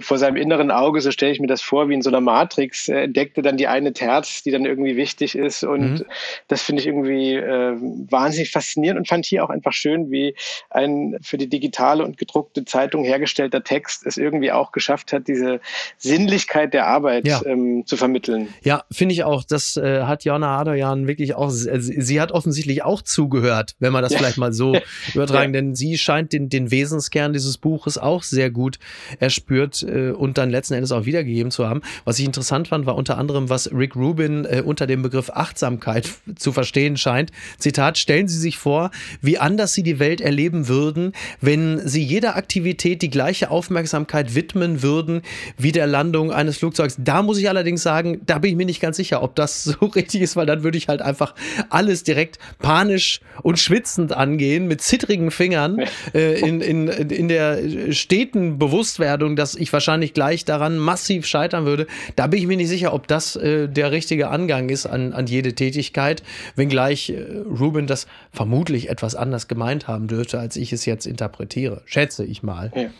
[0.00, 2.88] vor seinem inneren Auge, so stelle ich mir das vor, wie in so einer Matrix,
[2.88, 5.64] äh, entdeckte dann die eine Terz, die dann irgendwie wichtig ist.
[5.64, 6.04] Und mhm.
[6.46, 7.74] das finde ich irgendwie äh,
[8.10, 10.36] wahnsinnig faszinierend und fand hier auch einfach schön, wie
[10.70, 15.28] ein für die digitale und gedruckte Zeitung Zeitung hergestellter Text es irgendwie auch geschafft hat,
[15.28, 15.60] diese
[15.96, 17.40] Sinnlichkeit der Arbeit ja.
[17.44, 18.48] ähm, zu vermitteln.
[18.62, 19.44] Ja, finde ich auch.
[19.44, 24.02] Das äh, hat Jana Adoyan wirklich auch, äh, sie hat offensichtlich auch zugehört, wenn man
[24.02, 24.18] das ja.
[24.18, 24.76] vielleicht mal so
[25.14, 28.78] übertragen, denn sie scheint den, den Wesenskern dieses Buches auch sehr gut
[29.18, 31.82] erspürt äh, und dann letzten Endes auch wiedergegeben zu haben.
[32.04, 36.10] Was ich interessant fand, war unter anderem, was Rick Rubin äh, unter dem Begriff Achtsamkeit
[36.36, 37.30] zu verstehen scheint.
[37.58, 38.90] Zitat, stellen Sie sich vor,
[39.20, 44.36] wie anders Sie die Welt erleben würden, wenn Sie jeder Aktivität Aktivität die gleiche Aufmerksamkeit
[44.36, 45.22] widmen würden
[45.56, 46.96] wie der Landung eines Flugzeugs.
[46.96, 49.86] Da muss ich allerdings sagen, da bin ich mir nicht ganz sicher, ob das so
[49.86, 51.34] richtig ist, weil dann würde ich halt einfach
[51.70, 55.82] alles direkt panisch und schwitzend angehen, mit zittrigen Fingern,
[56.14, 61.88] äh, in, in, in der steten Bewusstwerdung, dass ich wahrscheinlich gleich daran massiv scheitern würde.
[62.14, 65.26] Da bin ich mir nicht sicher, ob das äh, der richtige Angang ist an, an
[65.26, 66.22] jede Tätigkeit,
[66.54, 71.82] wenngleich äh, Ruben das vermutlich etwas anders gemeint haben dürfte, als ich es jetzt interpretiere.
[71.86, 72.67] Schätze ich mal.
[72.74, 72.90] Ja.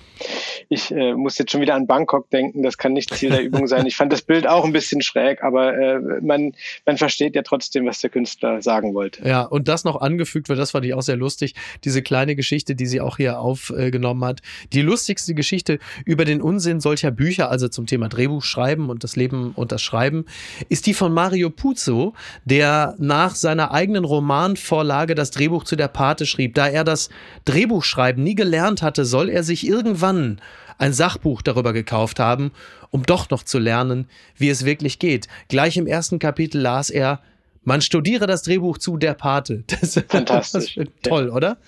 [0.71, 3.67] Ich äh, muss jetzt schon wieder an Bangkok denken, das kann nicht Ziel der Übung
[3.67, 3.87] sein.
[3.87, 6.53] Ich fand das Bild auch ein bisschen schräg, aber äh, man,
[6.85, 9.27] man versteht ja trotzdem, was der Künstler sagen wollte.
[9.27, 11.55] Ja, und das noch angefügt wird, das fand ich auch sehr lustig,
[11.85, 14.41] diese kleine Geschichte, die sie auch hier aufgenommen hat.
[14.75, 19.53] Die lustigste Geschichte über den Unsinn solcher Bücher, also zum Thema Drehbuchschreiben und das Leben
[19.55, 20.27] und das Schreiben,
[20.69, 22.13] ist die von Mario Puzo,
[22.45, 26.55] der nach seiner eigenen Romanvorlage das Drehbuch zu der Pate schrieb.
[26.55, 27.09] Da er das
[27.47, 30.41] Drehbuchschreiben nie gelernt hatte, soll er sich irgendwann
[30.79, 32.53] ein Sachbuch darüber gekauft haben,
[32.91, 35.29] um doch noch zu lernen, wie es wirklich geht.
[35.49, 37.21] Gleich im ersten Kapitel las er,
[37.65, 39.65] man studiere das Drehbuch zu der Pate.
[39.81, 40.77] Das, Fantastisch.
[40.77, 41.59] Das toll, oder?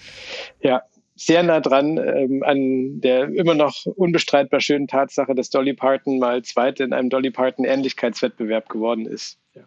[0.63, 0.83] Ja,
[1.15, 6.43] sehr nah dran ähm, an der immer noch unbestreitbar schönen Tatsache, dass Dolly Parton mal
[6.43, 9.39] Zweite in einem Dolly Parton Ähnlichkeitswettbewerb geworden ist.
[9.55, 9.63] Ja.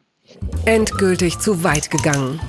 [0.66, 2.40] Endgültig zu weit gegangen.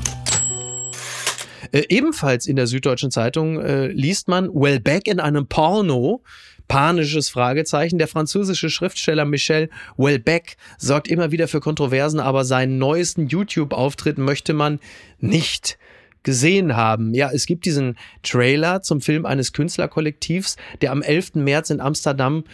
[1.72, 6.22] Äh, ebenfalls in der Süddeutschen Zeitung äh, liest man Wellbeck in einem Porno.
[6.68, 7.98] Panisches Fragezeichen.
[7.98, 14.54] Der französische Schriftsteller Michel Welbeck sorgt immer wieder für Kontroversen, aber seinen neuesten YouTube-Auftritt möchte
[14.54, 14.80] man
[15.18, 15.78] nicht
[16.24, 17.14] gesehen haben.
[17.14, 21.34] Ja, es gibt diesen Trailer zum Film eines Künstlerkollektivs, der am 11.
[21.34, 22.44] März in Amsterdam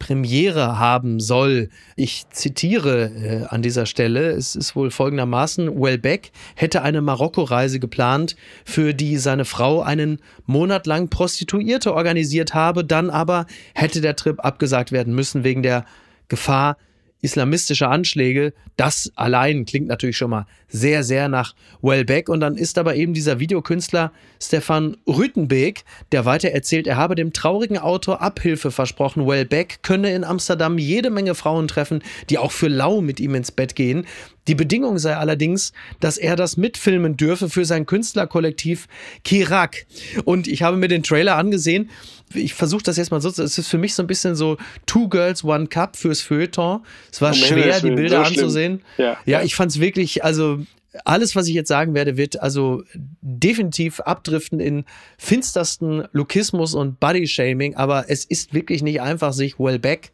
[0.00, 1.68] Premiere haben soll.
[1.94, 8.34] Ich zitiere äh, an dieser Stelle, es ist wohl folgendermaßen, Welbeck hätte eine Marokko-Reise geplant,
[8.64, 14.44] für die seine Frau einen Monat lang Prostituierte organisiert habe, dann aber hätte der Trip
[14.44, 15.84] abgesagt werden müssen wegen der
[16.26, 16.76] Gefahr
[17.22, 18.52] islamistische Anschläge.
[18.76, 22.28] Das allein klingt natürlich schon mal sehr, sehr nach Wellbeck.
[22.28, 24.12] Und dann ist aber eben dieser Videokünstler
[24.42, 29.26] Stefan Rüttenbeek, der weiter erzählt, er habe dem traurigen Autor Abhilfe versprochen.
[29.26, 33.52] Wellbeck könne in Amsterdam jede Menge Frauen treffen, die auch für lau mit ihm ins
[33.52, 34.06] Bett gehen.
[34.48, 38.88] Die Bedingung sei allerdings, dass er das mitfilmen dürfe für sein Künstlerkollektiv
[39.22, 39.86] Kirak.
[40.24, 41.90] Und ich habe mir den Trailer angesehen
[42.34, 45.08] ich versuche das jetzt mal so, es ist für mich so ein bisschen so Two
[45.08, 46.84] Girls, One Cup fürs Feuilleton.
[47.10, 48.82] Es war um schwer, die Bilder so anzusehen.
[48.98, 50.60] Ja, ja, ich fand es wirklich, also
[51.04, 54.84] alles, was ich jetzt sagen werde, wird also definitiv abdriften in
[55.18, 60.10] finstersten Lokismus und Bodyshaming, aber es ist wirklich nicht einfach, sich Wellbeck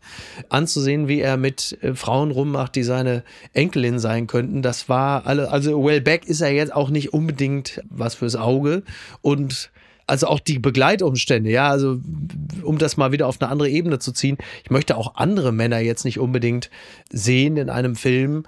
[0.49, 3.25] anzusehen, wie er mit äh, Frauen rummacht, die seine
[3.55, 4.63] Enkelin sein könnten.
[4.63, 8.83] Das war alle, also Wellbeck ist ja jetzt auch nicht unbedingt was fürs Auge
[9.23, 9.71] und
[10.07, 12.01] also auch die Begleitumstände, ja, also
[12.63, 15.81] um das mal wieder auf eine andere Ebene zu ziehen, ich möchte auch andere Männer
[15.81, 16.71] jetzt nicht unbedingt
[17.11, 18.45] sehen in einem Film,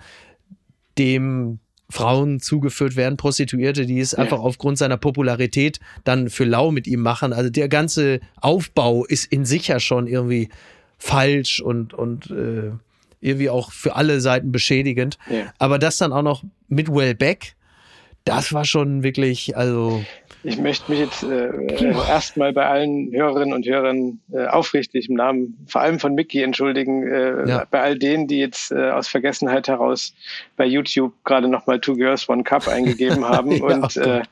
[0.99, 1.59] dem
[1.91, 4.19] Frauen zugeführt werden, Prostituierte, die es ja.
[4.19, 7.33] einfach aufgrund seiner Popularität dann für lau mit ihm machen.
[7.33, 10.51] Also der ganze Aufbau ist in sich ja schon irgendwie
[10.99, 12.73] falsch und, und äh,
[13.21, 15.19] irgendwie auch für alle Seiten beschädigend.
[15.31, 15.53] Ja.
[15.59, 17.55] Aber das dann auch noch mit Wellbeck,
[18.25, 20.05] das war schon wirklich, also
[20.45, 25.17] ich möchte mich jetzt äh, äh, erstmal bei allen Hörerinnen und Hörern äh, aufrichtig im
[25.17, 27.65] Namen vor allem von Mickey entschuldigen, äh, ja.
[27.71, 30.15] bei all denen, die jetzt äh, aus Vergessenheit heraus
[30.57, 34.23] bei YouTube gerade nochmal Two Girls One Cup eingegeben haben ja, und äh,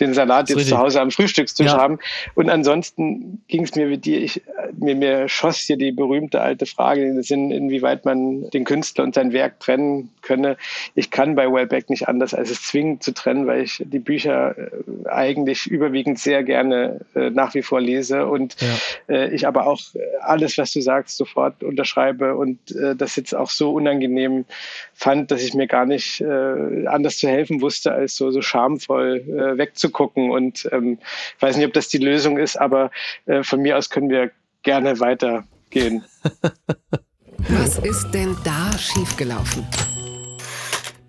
[0.00, 0.74] den Salat jetzt richtig.
[0.74, 1.78] zu Hause am Frühstückstisch ja.
[1.78, 1.98] haben.
[2.34, 4.42] Und ansonsten ging es mir wie dir, ich,
[4.78, 9.04] mir, mir schoss hier die berühmte alte Frage in den Sinn, inwieweit man den Künstler
[9.04, 10.56] und sein Werk trennen könne.
[10.94, 14.54] Ich kann bei Wellbeck nicht anders, als es zwingend zu trennen, weil ich die Bücher
[15.04, 19.14] eigentlich ich überwiegend sehr gerne äh, nach wie vor lese und ja.
[19.14, 23.34] äh, ich aber auch äh, alles, was du sagst, sofort unterschreibe und äh, das jetzt
[23.34, 24.44] auch so unangenehm
[24.94, 29.24] fand, dass ich mir gar nicht äh, anders zu helfen wusste, als so, so schamvoll
[29.26, 30.30] äh, wegzugucken.
[30.30, 30.98] Und ähm,
[31.36, 32.90] ich weiß nicht, ob das die Lösung ist, aber
[33.26, 34.30] äh, von mir aus können wir
[34.62, 36.04] gerne weitergehen.
[37.48, 39.66] Was ist denn da schiefgelaufen?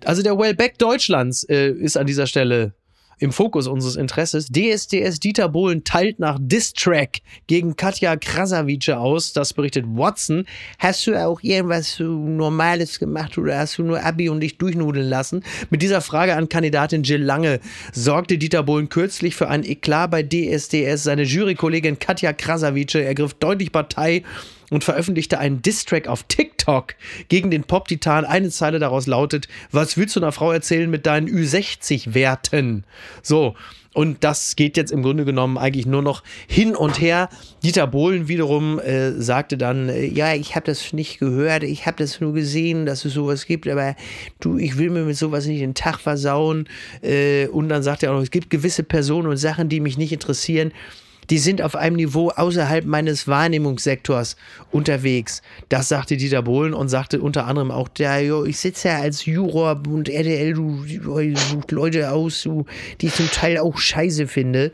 [0.04, 2.74] Also der Wellbeck Deutschlands äh, ist an dieser Stelle
[3.22, 4.48] im Fokus unseres Interesses.
[4.48, 9.32] DSDS Dieter Bohlen teilt nach Distrack gegen Katja Krasavice aus.
[9.32, 10.44] Das berichtet Watson.
[10.78, 15.44] Hast du auch irgendwas Normales gemacht oder hast du nur Abi und dich durchnudeln lassen?
[15.70, 17.60] Mit dieser Frage an Kandidatin Jill Lange
[17.92, 21.04] sorgte Dieter Bohlen kürzlich für ein Eklat bei DSDS.
[21.04, 24.24] Seine Jurykollegin Katja Krasavice ergriff deutlich Partei
[24.72, 26.94] und veröffentlichte einen Distrack auf TikTok
[27.28, 28.24] gegen den Pop-Titan.
[28.24, 32.84] Eine Zeile daraus lautet: Was willst du einer Frau erzählen mit deinen Ü60-Werten?
[33.22, 33.54] So.
[33.94, 37.28] Und das geht jetzt im Grunde genommen eigentlich nur noch hin und her.
[37.62, 41.98] Dieter Bohlen wiederum äh, sagte dann, äh, ja, ich habe das nicht gehört, ich habe
[41.98, 43.94] das nur gesehen, dass es sowas gibt, aber
[44.40, 46.70] du, ich will mir mit sowas nicht den Tag versauen.
[47.02, 49.98] Äh, und dann sagt er auch noch, es gibt gewisse Personen und Sachen, die mich
[49.98, 50.72] nicht interessieren
[51.30, 54.36] die sind auf einem Niveau außerhalb meines Wahrnehmungssektors
[54.70, 55.42] unterwegs.
[55.68, 59.24] Das sagte Dieter Bohlen und sagte unter anderem auch, der, jo, ich sitze ja als
[59.24, 62.66] Juror und RDL, du, du sucht Leute aus, du,
[63.00, 64.72] die ich zum Teil auch scheiße finde.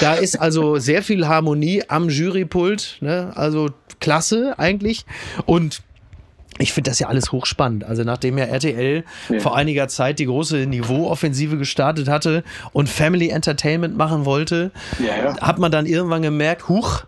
[0.00, 3.32] Da ist also sehr viel Harmonie am Jurypult, ne?
[3.34, 3.70] also
[4.00, 5.04] klasse eigentlich.
[5.46, 5.82] Und
[6.58, 7.84] ich finde das ja alles hochspannend.
[7.84, 9.40] Also nachdem ja RTL ja.
[9.40, 15.40] vor einiger Zeit die große Niveauoffensive gestartet hatte und Family Entertainment machen wollte, ja, ja.
[15.40, 17.04] hat man dann irgendwann gemerkt, huch,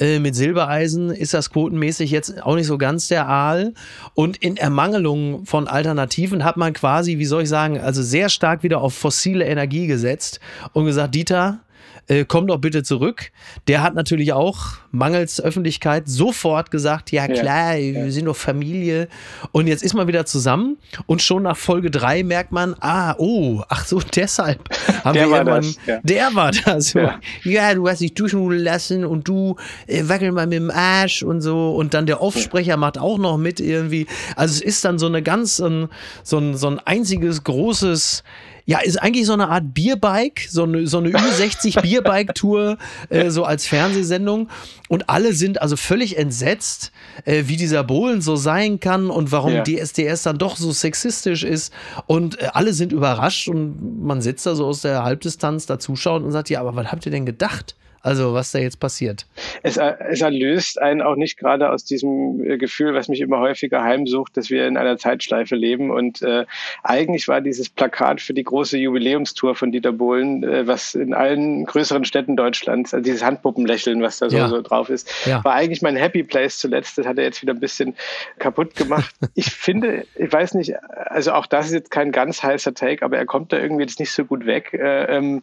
[0.00, 3.74] äh, mit Silbereisen ist das quotenmäßig jetzt auch nicht so ganz der Aal.
[4.14, 8.62] Und in Ermangelung von Alternativen hat man quasi, wie soll ich sagen, also sehr stark
[8.62, 10.40] wieder auf fossile Energie gesetzt
[10.72, 11.60] und gesagt, Dieter,
[12.08, 13.30] äh, komm doch bitte zurück.
[13.68, 19.08] Der hat natürlich auch mangels Öffentlichkeit sofort gesagt, ja klar, ja, wir sind doch Familie.
[19.52, 23.62] Und jetzt ist man wieder zusammen und schon nach Folge 3 merkt man, ah, oh,
[23.68, 24.68] ach so, deshalb
[25.04, 26.00] haben der wir war das, ja.
[26.02, 26.92] der war das.
[26.92, 27.20] Ja.
[27.44, 27.74] ja.
[27.74, 31.74] du hast dich duschen lassen und du äh, wackel mal mit dem Arsch und so.
[31.74, 34.06] Und dann der Offsprecher macht auch noch mit irgendwie.
[34.36, 35.88] Also es ist dann so eine ganz, so ein,
[36.22, 38.22] so ein, so ein einziges großes
[38.64, 43.44] ja, ist eigentlich so eine Art Bierbike, so eine, so eine Ü60 Bierbike-Tour, äh, so
[43.44, 44.48] als Fernsehsendung.
[44.88, 46.92] Und alle sind also völlig entsetzt,
[47.24, 49.62] äh, wie dieser Bohlen so sein kann und warum ja.
[49.62, 51.72] DSDS dann doch so sexistisch ist.
[52.06, 56.24] Und äh, alle sind überrascht und man sitzt da so aus der Halbdistanz da zuschauen
[56.24, 57.76] und sagt, ja, aber was habt ihr denn gedacht?
[58.02, 59.26] Also was da jetzt passiert.
[59.62, 63.82] Es, es erlöst einen auch nicht gerade aus diesem äh, Gefühl, was mich immer häufiger
[63.82, 65.90] heimsucht, dass wir in einer Zeitschleife leben.
[65.90, 66.46] Und äh,
[66.82, 71.66] eigentlich war dieses Plakat für die große Jubiläumstour von Dieter Bohlen, äh, was in allen
[71.66, 74.48] größeren Städten Deutschlands, also dieses Handpuppenlächeln, was da so, ja.
[74.48, 75.44] so drauf ist, ja.
[75.44, 76.96] war eigentlich mein Happy Place zuletzt.
[76.96, 77.94] Das hat er jetzt wieder ein bisschen
[78.38, 79.14] kaputt gemacht.
[79.34, 83.18] ich finde, ich weiß nicht, also auch das ist jetzt kein ganz heißer Take, aber
[83.18, 84.72] er kommt da irgendwie jetzt nicht so gut weg.
[84.72, 85.42] Äh, ähm,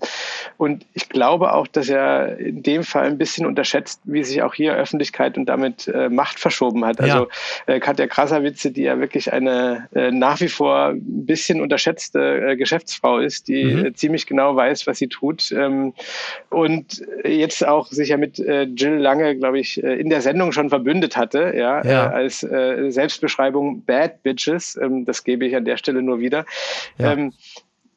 [0.58, 4.54] und ich glaube auch, dass er in dem Fall ein bisschen unterschätzt, wie sich auch
[4.54, 7.00] hier Öffentlichkeit und damit äh, Macht verschoben hat.
[7.02, 7.28] Also
[7.68, 7.74] ja.
[7.74, 12.56] äh, Katja Krasavitze, die ja wirklich eine äh, nach wie vor ein bisschen unterschätzte äh,
[12.56, 13.86] Geschäftsfrau ist, die mhm.
[13.86, 15.94] Äh, ziemlich genau weiß, was sie tut ähm,
[16.50, 20.70] und jetzt auch sich ja mit äh, Jill Lange, glaube ich, in der Sendung schon
[20.70, 22.10] verbündet hatte, ja, ja.
[22.10, 24.78] als Selbstbeschreibung Bad Bitches.
[24.82, 26.46] Ähm, das gebe ich an der Stelle nur wieder.
[26.98, 27.14] Ja.
[27.14, 27.34] Ähm,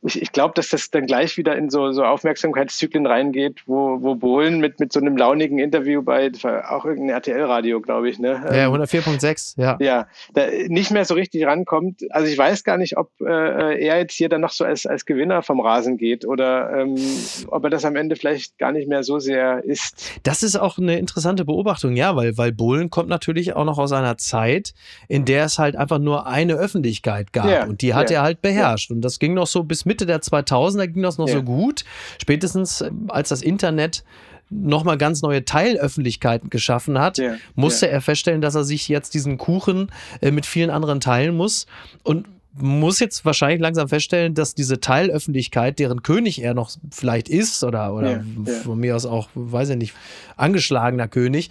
[0.02, 4.14] ich, ich glaube, dass das dann gleich wieder in so, so Aufmerksamkeitszyklen reingeht, wo, wo
[4.14, 6.30] Bohlen mit, mit so einem launigen Interview bei
[6.68, 8.42] auch irgendein RTL-Radio, glaube ich, ne?
[8.50, 9.76] Ja, 104.6, ja.
[9.78, 12.02] Ja, da nicht mehr so richtig rankommt.
[12.10, 15.04] Also ich weiß gar nicht, ob äh, er jetzt hier dann noch so als, als
[15.04, 16.96] Gewinner vom Rasen geht oder ähm,
[17.48, 20.18] ob er das am Ende vielleicht gar nicht mehr so sehr ist.
[20.22, 23.92] Das ist auch eine interessante Beobachtung, ja, weil, weil Bohlen kommt natürlich auch noch aus
[23.92, 24.72] einer Zeit,
[25.08, 28.22] in der es halt einfach nur eine Öffentlichkeit gab ja, und die hat ja, er
[28.22, 28.88] halt beherrscht.
[28.88, 28.96] Ja.
[28.96, 31.34] Und das ging noch so bis Mitte der 2000er ging das noch ja.
[31.34, 31.84] so gut.
[32.22, 34.04] Spätestens äh, als das Internet
[34.50, 37.92] nochmal ganz neue Teilöffentlichkeiten geschaffen hat, ja, musste ja.
[37.92, 41.66] er feststellen, dass er sich jetzt diesen Kuchen äh, mit vielen anderen teilen muss
[42.04, 47.62] und muss jetzt wahrscheinlich langsam feststellen, dass diese Teilöffentlichkeit, deren König er noch vielleicht ist
[47.62, 49.94] oder, oder ja, von mir aus auch, weiß ich nicht,
[50.36, 51.50] angeschlagener König,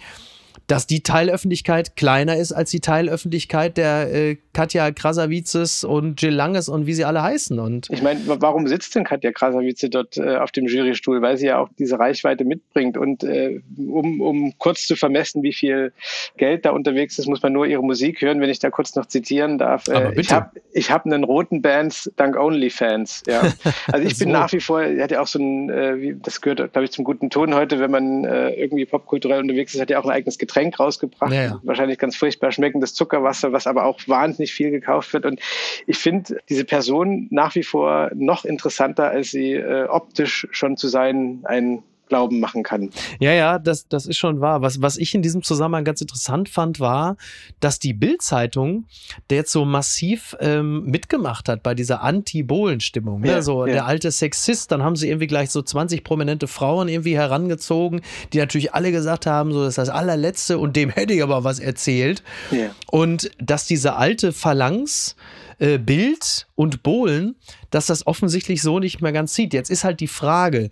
[0.66, 6.68] dass die Teilöffentlichkeit kleiner ist als die Teilöffentlichkeit der äh, Katja Krasavices und Jill Langes
[6.68, 7.58] und wie sie alle heißen.
[7.58, 11.22] Und ich meine, warum sitzt denn Katja Krasavice dort äh, auf dem Jurystuhl?
[11.22, 12.96] Weil sie ja auch diese Reichweite mitbringt.
[12.96, 15.92] Und äh, um, um kurz zu vermessen, wie viel
[16.36, 19.06] Geld da unterwegs ist, muss man nur ihre Musik hören, wenn ich da kurz noch
[19.06, 19.88] zitieren darf.
[19.88, 23.24] Äh, ich habe ich hab einen roten Bands dank OnlyFans.
[23.26, 23.42] Ja.
[23.90, 24.24] Also ich so.
[24.24, 26.92] bin nach wie vor, hat ja auch so ein, äh, wie, das gehört, glaube ich,
[26.92, 30.12] zum guten Ton heute, wenn man äh, irgendwie popkulturell unterwegs ist, hat er auch ein
[30.12, 31.32] eigenes Getränk Getränk rausgebracht.
[31.32, 31.60] Ja, ja.
[31.62, 35.24] Wahrscheinlich ganz furchtbar schmeckendes Zuckerwasser, was aber auch wahnsinnig viel gekauft wird.
[35.24, 35.40] Und
[35.86, 40.88] ich finde diese Person nach wie vor noch interessanter, als sie äh, optisch schon zu
[40.88, 42.90] sein ein Glauben machen kann.
[43.20, 44.62] Ja, ja, das, das ist schon wahr.
[44.62, 47.16] Was, was ich in diesem Zusammenhang ganz interessant fand, war,
[47.60, 48.84] dass die Bild-Zeitung,
[49.30, 53.20] der jetzt so massiv ähm, mitgemacht hat bei dieser Anti-Bohlen-Stimmung.
[53.20, 53.28] Ne?
[53.28, 53.72] Ja, so ja.
[53.72, 58.00] der alte Sexist, dann haben sie irgendwie gleich so 20 prominente Frauen irgendwie herangezogen,
[58.32, 61.44] die natürlich alle gesagt haben, so das ist das allerletzte und dem hätte ich aber
[61.44, 62.24] was erzählt.
[62.50, 62.70] Ja.
[62.90, 65.14] Und dass diese alte Phalanx
[65.60, 67.36] äh, Bild und Bohlen,
[67.70, 69.52] dass das offensichtlich so nicht mehr ganz sieht.
[69.52, 70.70] Jetzt ist halt die Frage,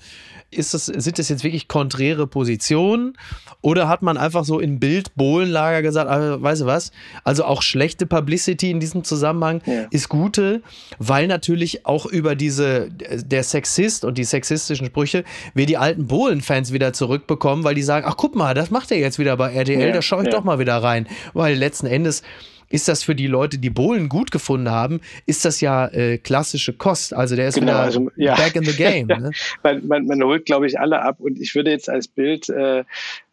[0.50, 3.16] ist das, sind das jetzt wirklich konträre Positionen
[3.60, 6.90] oder hat man einfach so in Bild-Bohlen-Lager gesagt, ah, weißt du was,
[7.22, 9.86] also auch schlechte Publicity in diesem Zusammenhang ja.
[9.90, 10.62] ist gute,
[10.98, 15.24] weil natürlich auch über diese, der Sexist und die sexistischen Sprüche
[15.54, 18.98] wir die alten Bohlen-Fans wieder zurückbekommen, weil die sagen, ach guck mal, das macht er
[18.98, 20.32] jetzt wieder bei RTL, ja, da schaue ich ja.
[20.32, 22.22] doch mal wieder rein, weil letzten Endes
[22.70, 26.72] ist das für die Leute, die Bohlen gut gefunden haben, ist das ja äh, klassische
[26.72, 27.14] Kost.
[27.14, 28.34] Also der ist genau, wieder also, ja.
[28.34, 29.08] back in the game.
[29.08, 29.18] ja.
[29.18, 29.30] ne?
[29.62, 31.16] man, man, man, holt, glaube ich, alle ab.
[31.20, 32.84] Und ich würde jetzt als Bild äh,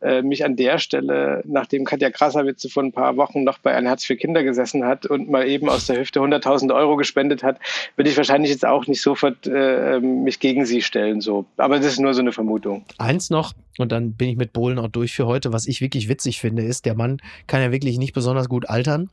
[0.01, 3.88] äh, mich an der Stelle, nachdem Katja Krasavitze vor ein paar Wochen noch bei Ein
[3.88, 7.59] Herz für Kinder gesessen hat und mal eben aus der Hüfte 100.000 Euro gespendet hat,
[7.95, 11.21] würde ich wahrscheinlich jetzt auch nicht sofort äh, mich gegen sie stellen.
[11.21, 11.45] So.
[11.57, 12.86] Aber das ist nur so eine Vermutung.
[12.97, 15.51] Eins noch, und dann bin ich mit Bohlen auch durch für heute.
[15.51, 17.17] Was ich wirklich witzig finde, ist, der Mann
[17.47, 19.09] kann ja wirklich nicht besonders gut altern.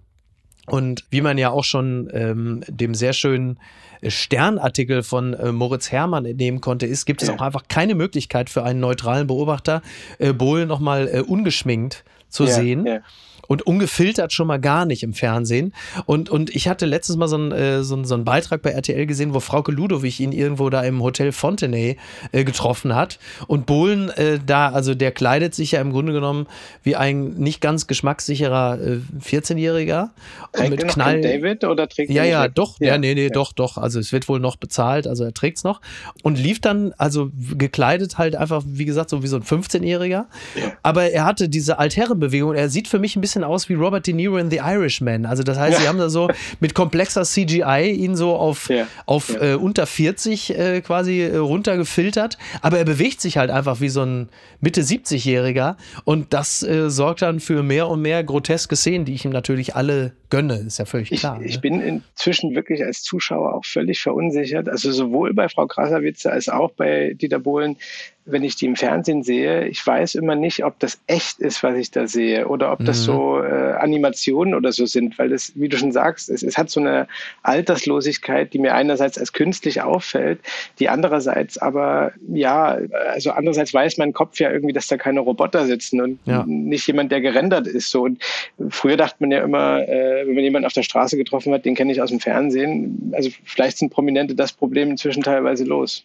[0.66, 3.58] Und wie man ja auch schon ähm, dem sehr schönen
[4.06, 8.62] Sternartikel von äh, Moritz Hermann entnehmen konnte, ist, gibt es auch einfach keine Möglichkeit für
[8.62, 9.82] einen neutralen Beobachter,
[10.18, 12.86] äh, Bohl nochmal äh, ungeschminkt zu ja, sehen.
[12.86, 13.00] Ja
[13.49, 15.74] und ungefiltert schon mal gar nicht im Fernsehen.
[16.07, 19.07] Und, und ich hatte letztes Mal so einen, äh, so, so einen Beitrag bei RTL
[19.07, 21.97] gesehen, wo Frauke Ludowig ihn irgendwo da im Hotel Fontenay
[22.32, 23.18] äh, getroffen hat.
[23.47, 26.47] Und Bohlen äh, da, also der kleidet sich ja im Grunde genommen
[26.82, 30.11] wie ein nicht ganz geschmackssicherer äh, 14-Jähriger.
[30.53, 31.20] Trägt mit Knall.
[31.20, 32.78] David oder trägt Ja, ja, doch.
[32.80, 33.30] Ja, ja nee, nee, ja.
[33.30, 33.78] doch, doch.
[33.78, 35.80] Also es wird wohl noch bezahlt, also er trägt es noch.
[36.22, 40.26] Und lief dann, also gekleidet halt einfach, wie gesagt, so wie so ein 15-Jähriger.
[40.55, 40.72] Ja.
[40.82, 42.55] Aber er hatte diese Altherrenbewegung.
[42.55, 45.26] Er sieht für mich ein bisschen bisschen aus wie Robert De Niro in The Irishman.
[45.26, 45.82] Also das heißt, ja.
[45.82, 46.28] sie haben da so
[46.61, 48.86] mit komplexer CGI ihn so auf, ja.
[49.07, 49.53] auf ja.
[49.53, 52.38] Äh, unter 40 äh, quasi äh, runtergefiltert.
[52.61, 54.28] Aber er bewegt sich halt einfach wie so ein
[54.61, 55.76] Mitte 70-Jähriger.
[56.05, 59.74] Und das äh, sorgt dann für mehr und mehr groteske Szenen, die ich ihm natürlich
[59.76, 60.55] alle gönne.
[60.55, 61.40] Ist ja völlig klar.
[61.40, 61.61] Ich, ich ne?
[61.61, 64.68] bin inzwischen wirklich als Zuschauer auch völlig verunsichert.
[64.68, 67.76] Also sowohl bei Frau Krasavice als auch bei Dieter Bohlen
[68.24, 71.76] wenn ich die im Fernsehen sehe, ich weiß immer nicht, ob das echt ist, was
[71.76, 73.04] ich da sehe, oder ob das mhm.
[73.04, 76.70] so äh, Animationen oder so sind, weil das, wie du schon sagst, es, es, hat
[76.70, 77.08] so eine
[77.42, 80.38] Alterslosigkeit, die mir einerseits als künstlich auffällt,
[80.78, 82.78] die andererseits aber, ja,
[83.12, 86.44] also andererseits weiß mein Kopf ja irgendwie, dass da keine Roboter sitzen und ja.
[86.46, 87.90] nicht jemand, der gerendert ist.
[87.90, 88.02] So.
[88.02, 88.22] Und
[88.68, 91.74] früher dachte man ja immer, äh, wenn man jemanden auf der Straße getroffen hat, den
[91.74, 93.12] kenne ich aus dem Fernsehen.
[93.16, 96.04] Also vielleicht sind Prominente das Problem inzwischen teilweise los.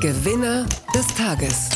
[0.00, 1.68] Gewinner des Tages.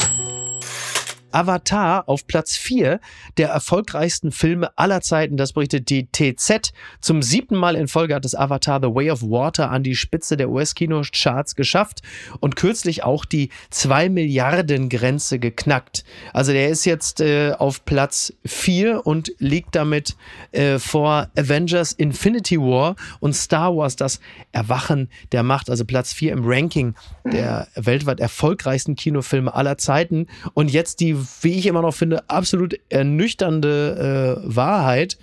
[1.37, 2.99] Avatar auf Platz 4
[3.37, 5.37] der erfolgreichsten Filme aller Zeiten.
[5.37, 6.73] Das berichtet die TZ.
[7.01, 10.39] Zum siebten Mal in Folge hat es Avatar The Way of Water an die Spitze
[10.39, 12.01] der US-Kinocharts geschafft
[12.41, 16.05] und kürzlich auch die 2 Milliarden Grenze geknackt.
[16.33, 20.17] Also der ist jetzt äh, auf Platz 4 und liegt damit
[20.53, 24.21] äh, vor Avengers Infinity War und Star Wars, das
[24.53, 30.29] Erwachen der Macht, also Platz 4 im Ranking der weltweit erfolgreichsten Kinofilme aller Zeiten.
[30.55, 35.19] Und jetzt die, wie ich immer noch finde, absolut ernüchternde äh, Wahrheit.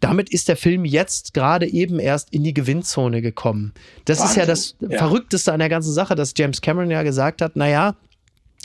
[0.00, 3.72] Damit ist der Film jetzt gerade eben erst in die Gewinnzone gekommen.
[4.04, 4.30] Das Wahnsinn.
[4.30, 4.98] ist ja das ja.
[4.98, 7.96] Verrückteste an der ganzen Sache, dass James Cameron ja gesagt hat, naja,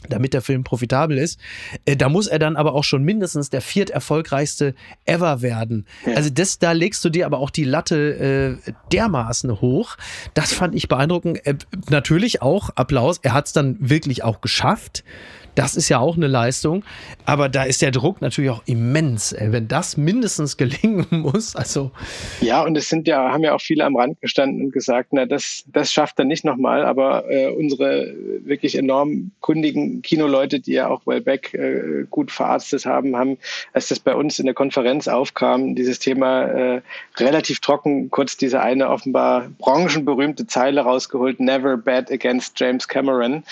[0.07, 1.39] damit der Film profitabel ist.
[1.85, 4.75] Äh, da muss er dann aber auch schon mindestens der viert erfolgreichste
[5.05, 5.85] ever werden.
[6.05, 6.13] Ja.
[6.15, 9.97] Also das, da legst du dir aber auch die Latte äh, dermaßen hoch.
[10.33, 11.45] Das fand ich beeindruckend.
[11.45, 11.55] Äh,
[11.89, 13.19] natürlich auch Applaus.
[13.21, 15.03] Er hat es dann wirklich auch geschafft.
[15.59, 16.85] Das ist ja auch eine Leistung.
[17.25, 21.53] Aber da ist der Druck natürlich auch immens, ey, wenn das mindestens gelingen muss.
[21.53, 21.91] Also
[22.39, 25.25] ja, und es sind ja, haben ja auch viele am Rand gestanden und gesagt, na,
[25.25, 26.85] das, das schafft er nicht nochmal.
[26.85, 33.17] Aber äh, unsere wirklich enorm kundigen Kinoleute, die ja auch Wellbeck äh, gut verarztet haben,
[33.17, 33.37] haben,
[33.73, 36.81] als das bei uns in der Konferenz aufkam, dieses Thema äh,
[37.17, 43.43] relativ trocken, kurz diese eine offenbar branchenberühmte Zeile rausgeholt, Never bet against James Cameron.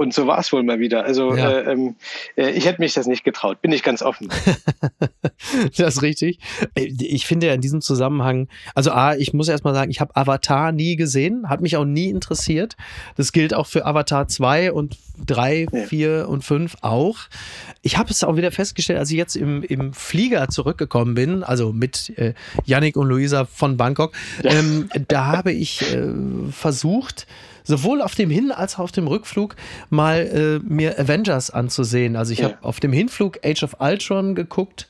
[0.00, 1.04] Und so war es wohl mal wieder.
[1.04, 1.50] Also ja.
[1.50, 1.96] äh, ähm,
[2.34, 4.30] äh, ich hätte mich das nicht getraut, bin ich ganz offen.
[5.76, 6.38] das ist richtig.
[6.74, 10.16] Äh, ich finde ja in diesem Zusammenhang, also A, ich muss erstmal sagen, ich habe
[10.16, 12.78] Avatar nie gesehen, hat mich auch nie interessiert.
[13.18, 14.96] Das gilt auch für Avatar 2 und
[15.26, 15.84] 3, ja.
[15.84, 17.18] 4 und 5 auch.
[17.82, 21.74] Ich habe es auch wieder festgestellt, als ich jetzt im, im Flieger zurückgekommen bin, also
[21.74, 22.32] mit äh,
[22.64, 24.52] Yannick und Luisa von Bangkok, ja.
[24.52, 26.08] ähm, da habe ich äh,
[26.52, 27.26] versucht,
[27.70, 29.56] sowohl auf dem Hin- als auch auf dem Rückflug
[29.88, 32.16] mal äh, mir Avengers anzusehen.
[32.16, 32.50] Also ich ja.
[32.50, 34.88] habe auf dem Hinflug Age of Ultron geguckt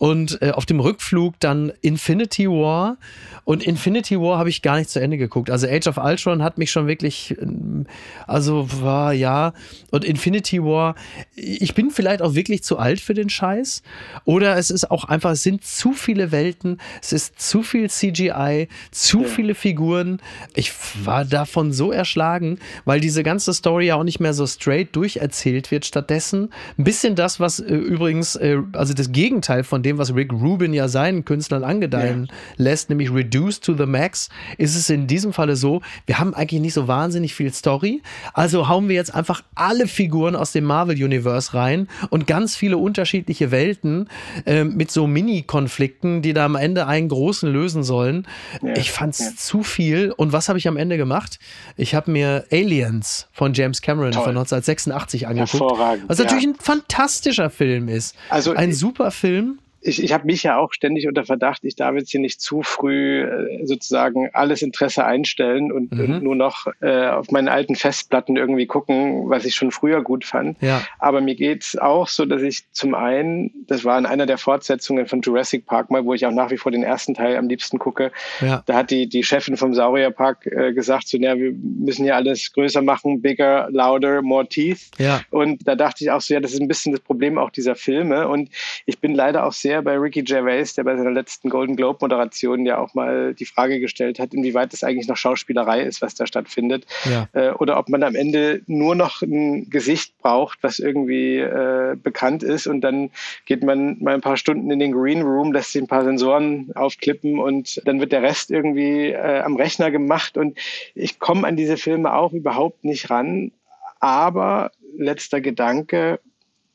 [0.00, 2.96] und äh, auf dem Rückflug dann Infinity War.
[3.44, 5.50] Und Infinity War habe ich gar nicht zu Ende geguckt.
[5.50, 7.84] Also Age of Ultron hat mich schon wirklich, ähm,
[8.26, 9.52] also war ja.
[9.90, 10.94] Und Infinity War,
[11.36, 13.82] ich bin vielleicht auch wirklich zu alt für den Scheiß.
[14.24, 18.68] Oder es ist auch einfach, es sind zu viele Welten, es ist zu viel CGI,
[18.92, 20.22] zu viele Figuren.
[20.54, 20.72] Ich
[21.04, 25.70] war davon so erschlagen, weil diese ganze Story ja auch nicht mehr so straight durcherzählt
[25.70, 25.84] wird.
[25.84, 26.48] Stattdessen
[26.78, 30.32] ein bisschen das, was äh, übrigens, äh, also das Gegenteil von dem, dem, was Rick
[30.32, 32.34] Rubin ja seinen Künstlern angedeihen ja.
[32.56, 34.28] lässt, nämlich Reduced to the Max,
[34.58, 38.68] ist es in diesem Falle so, wir haben eigentlich nicht so wahnsinnig viel Story, also
[38.68, 44.08] hauen wir jetzt einfach alle Figuren aus dem Marvel-Universe rein und ganz viele unterschiedliche Welten
[44.46, 48.26] äh, mit so Mini-Konflikten, die da am Ende einen großen lösen sollen.
[48.62, 48.76] Ja.
[48.76, 49.36] Ich fand es ja.
[49.36, 50.12] zu viel.
[50.16, 51.38] Und was habe ich am Ende gemacht?
[51.76, 54.24] Ich habe mir Aliens von James Cameron Toll.
[54.24, 55.78] von 1986 angeguckt.
[56.06, 58.14] Was natürlich ein fantastischer Film ist.
[58.28, 61.94] Also ein super Film ich, ich habe mich ja auch ständig unter Verdacht, ich darf
[61.94, 66.00] jetzt hier nicht zu früh äh, sozusagen alles Interesse einstellen und, mhm.
[66.00, 70.24] und nur noch äh, auf meinen alten Festplatten irgendwie gucken, was ich schon früher gut
[70.24, 70.60] fand.
[70.60, 70.82] Ja.
[70.98, 75.06] Aber mir geht's auch so, dass ich zum einen, das war in einer der Fortsetzungen
[75.06, 77.78] von Jurassic Park mal, wo ich auch nach wie vor den ersten Teil am liebsten
[77.78, 78.62] gucke, ja.
[78.66, 82.52] da hat die, die Chefin vom Saurierpark äh, gesagt, so, ja, wir müssen ja alles
[82.52, 84.90] größer machen, bigger, louder, more teeth.
[84.98, 85.22] Ja.
[85.30, 87.76] Und da dachte ich auch so, ja, das ist ein bisschen das Problem auch dieser
[87.76, 88.28] Filme.
[88.28, 88.50] Und
[88.84, 91.98] ich bin leider auch sehr sehr bei Ricky Gervais, der bei seiner letzten Golden Globe
[92.00, 96.16] Moderation ja auch mal die Frage gestellt hat, inwieweit das eigentlich noch Schauspielerei ist, was
[96.16, 96.86] da stattfindet.
[97.04, 97.28] Ja.
[97.34, 102.42] Äh, oder ob man am Ende nur noch ein Gesicht braucht, was irgendwie äh, bekannt
[102.42, 103.10] ist und dann
[103.46, 106.72] geht man mal ein paar Stunden in den Green Room, lässt sich ein paar Sensoren
[106.74, 110.58] aufklippen und dann wird der Rest irgendwie äh, am Rechner gemacht und
[110.96, 113.52] ich komme an diese Filme auch überhaupt nicht ran.
[114.00, 116.18] Aber letzter Gedanke,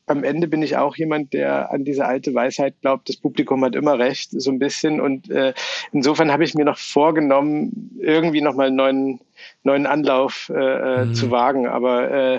[0.06, 3.74] am Ende bin ich auch jemand, der an diese alte Weisheit glaubt, das Publikum hat
[3.74, 5.00] immer recht, so ein bisschen.
[5.00, 5.52] Und äh,
[5.92, 9.20] insofern habe ich mir noch vorgenommen, irgendwie nochmal einen neuen,
[9.64, 11.14] neuen Anlauf äh, äh, mhm.
[11.14, 11.66] zu wagen.
[11.66, 12.38] Aber äh,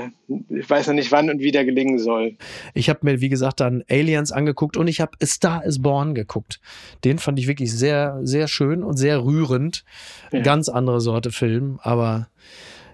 [0.50, 2.38] ich weiß noch nicht, wann und wie der gelingen soll.
[2.74, 6.62] Ich habe mir, wie gesagt, dann Aliens angeguckt und ich habe Star is Born geguckt.
[7.04, 9.84] Den fand ich wirklich sehr, sehr schön und sehr rührend.
[10.32, 10.40] Ja.
[10.40, 12.30] Ganz andere Sorte Film, aber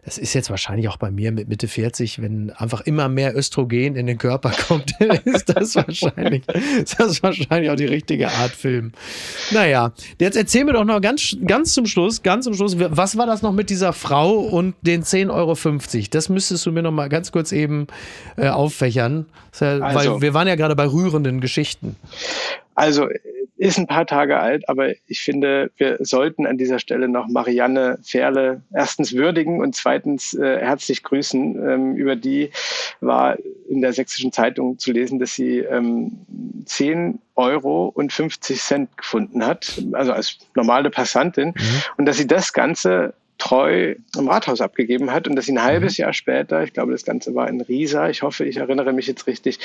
[0.06, 3.96] das ist jetzt wahrscheinlich auch bei mir mit Mitte 40, wenn einfach immer mehr Östrogen
[3.96, 4.92] in den Körper kommt,
[5.24, 6.44] ist das wahrscheinlich,
[6.84, 8.92] ist das wahrscheinlich auch die richtige Art Film.
[9.52, 13.26] Naja, jetzt erzähl mir doch noch ganz, ganz zum Schluss, ganz zum Schluss, was war
[13.26, 16.08] das noch mit dieser Frau und den 10,50 Euro?
[16.12, 17.88] Das müsstest du mir noch mal ganz kurz eben
[18.36, 19.26] äh, auffächern,
[19.60, 21.96] ja, also, weil wir waren ja gerade bei rührenden Geschichten.
[22.76, 23.08] Also
[23.64, 27.98] ist ein paar Tage alt, aber ich finde, wir sollten an dieser Stelle noch Marianne
[28.04, 32.52] Ferle erstens würdigen und zweitens äh, herzlich grüßen, ähm, über die
[33.00, 33.38] war
[33.70, 36.12] in der sächsischen Zeitung zu lesen, dass sie ähm,
[36.66, 41.82] 10 Euro und 50 Cent gefunden hat, also als normale Passantin, mhm.
[41.96, 43.14] und dass sie das Ganze
[43.44, 46.04] treu im Rathaus abgegeben hat und dass sie ein halbes mhm.
[46.04, 49.28] Jahr später, ich glaube, das Ganze war in Riesa, ich hoffe, ich erinnere mich jetzt
[49.28, 49.60] richtig,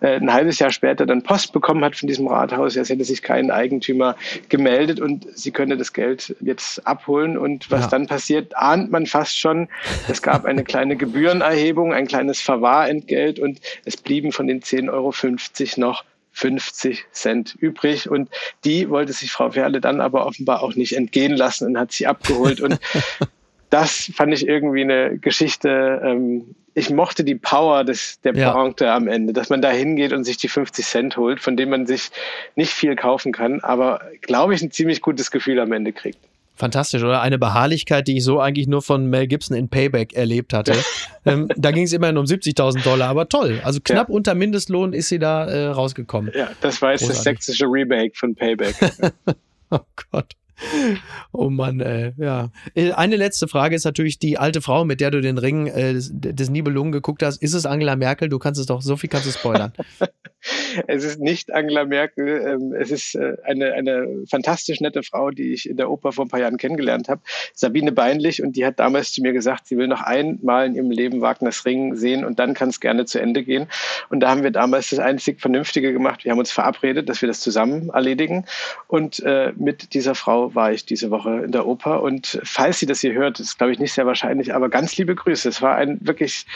[0.00, 2.74] äh, ein halbes Jahr später dann Post bekommen hat von diesem Rathaus.
[2.76, 4.16] Es hätte sich kein Eigentümer
[4.48, 7.36] gemeldet und sie könne das Geld jetzt abholen.
[7.36, 7.88] Und was ja.
[7.88, 9.68] dann passiert, ahnt man fast schon.
[10.08, 15.12] Es gab eine kleine Gebührenerhebung, ein kleines Verwahrentgelt und es blieben von den 10,50 Euro
[15.76, 16.04] noch
[16.38, 18.08] 50 Cent übrig.
[18.08, 18.30] Und
[18.64, 22.06] die wollte sich Frau Werle dann aber offenbar auch nicht entgehen lassen und hat sie
[22.06, 22.60] abgeholt.
[22.60, 22.78] Und
[23.70, 26.00] das fand ich irgendwie eine Geschichte.
[26.04, 28.52] Ähm, ich mochte die Power des, der ja.
[28.52, 31.72] Pointe am Ende, dass man da hingeht und sich die 50 Cent holt, von denen
[31.72, 32.10] man sich
[32.54, 36.20] nicht viel kaufen kann, aber glaube ich ein ziemlich gutes Gefühl am Ende kriegt.
[36.58, 37.22] Fantastisch, oder?
[37.22, 40.74] Eine Beharrlichkeit, die ich so eigentlich nur von Mel Gibson in Payback erlebt hatte.
[41.24, 43.60] ähm, da ging es immerhin um 70.000 Dollar, aber toll.
[43.62, 44.14] Also knapp ja.
[44.14, 46.32] unter Mindestlohn ist sie da äh, rausgekommen.
[46.34, 47.16] Ja, das war jetzt Großartig.
[47.16, 48.74] das sächsische Remake von Payback.
[49.70, 49.78] oh
[50.10, 50.34] Gott.
[51.32, 52.50] Oh Mann, ey, ja.
[52.74, 55.92] Äh, eine letzte Frage ist natürlich die alte Frau, mit der du den Ring äh,
[55.92, 57.42] des, des Nibelungen geguckt hast.
[57.42, 58.28] Ist es Angela Merkel?
[58.28, 59.72] Du kannst es doch, so viel kannst du spoilern.
[60.86, 62.26] es ist nicht Angela Merkel.
[62.46, 66.24] Ähm, es ist äh, eine, eine fantastisch nette Frau, die ich in der Oper vor
[66.24, 67.20] ein paar Jahren kennengelernt habe.
[67.54, 68.42] Sabine Beinlich.
[68.42, 71.64] Und die hat damals zu mir gesagt, sie will noch einmal in ihrem Leben Wagners
[71.64, 73.68] Ring sehen und dann kann es gerne zu Ende gehen.
[74.10, 76.24] Und da haben wir damals das einzig Vernünftige gemacht.
[76.24, 78.44] Wir haben uns verabredet, dass wir das zusammen erledigen.
[78.86, 82.02] Und äh, mit dieser Frau war ich diese Woche in der Oper.
[82.02, 85.14] Und falls sie das hier hört, ist glaube ich nicht sehr wahrscheinlich, aber ganz liebe
[85.14, 85.48] Grüße.
[85.48, 86.46] Es war ein wirklich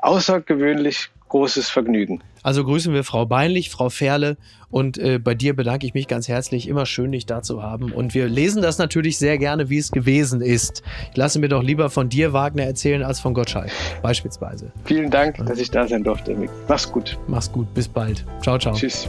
[0.00, 2.22] außergewöhnlich großes Vergnügen.
[2.42, 4.36] Also grüßen wir Frau Beinlich, Frau Ferle
[4.70, 6.68] und äh, bei dir bedanke ich mich ganz herzlich.
[6.68, 7.90] Immer schön, dich da zu haben.
[7.90, 10.82] Und wir lesen das natürlich sehr gerne, wie es gewesen ist.
[11.10, 13.70] Ich lasse mir doch lieber von dir, Wagner, erzählen, als von Gottschalk,
[14.02, 14.72] beispielsweise.
[14.84, 16.36] Vielen Dank, dass ich da sein durfte.
[16.68, 17.18] Mach's gut.
[17.28, 17.72] Mach's gut.
[17.72, 18.26] Bis bald.
[18.42, 18.74] Ciao, ciao.
[18.74, 19.08] Tschüss.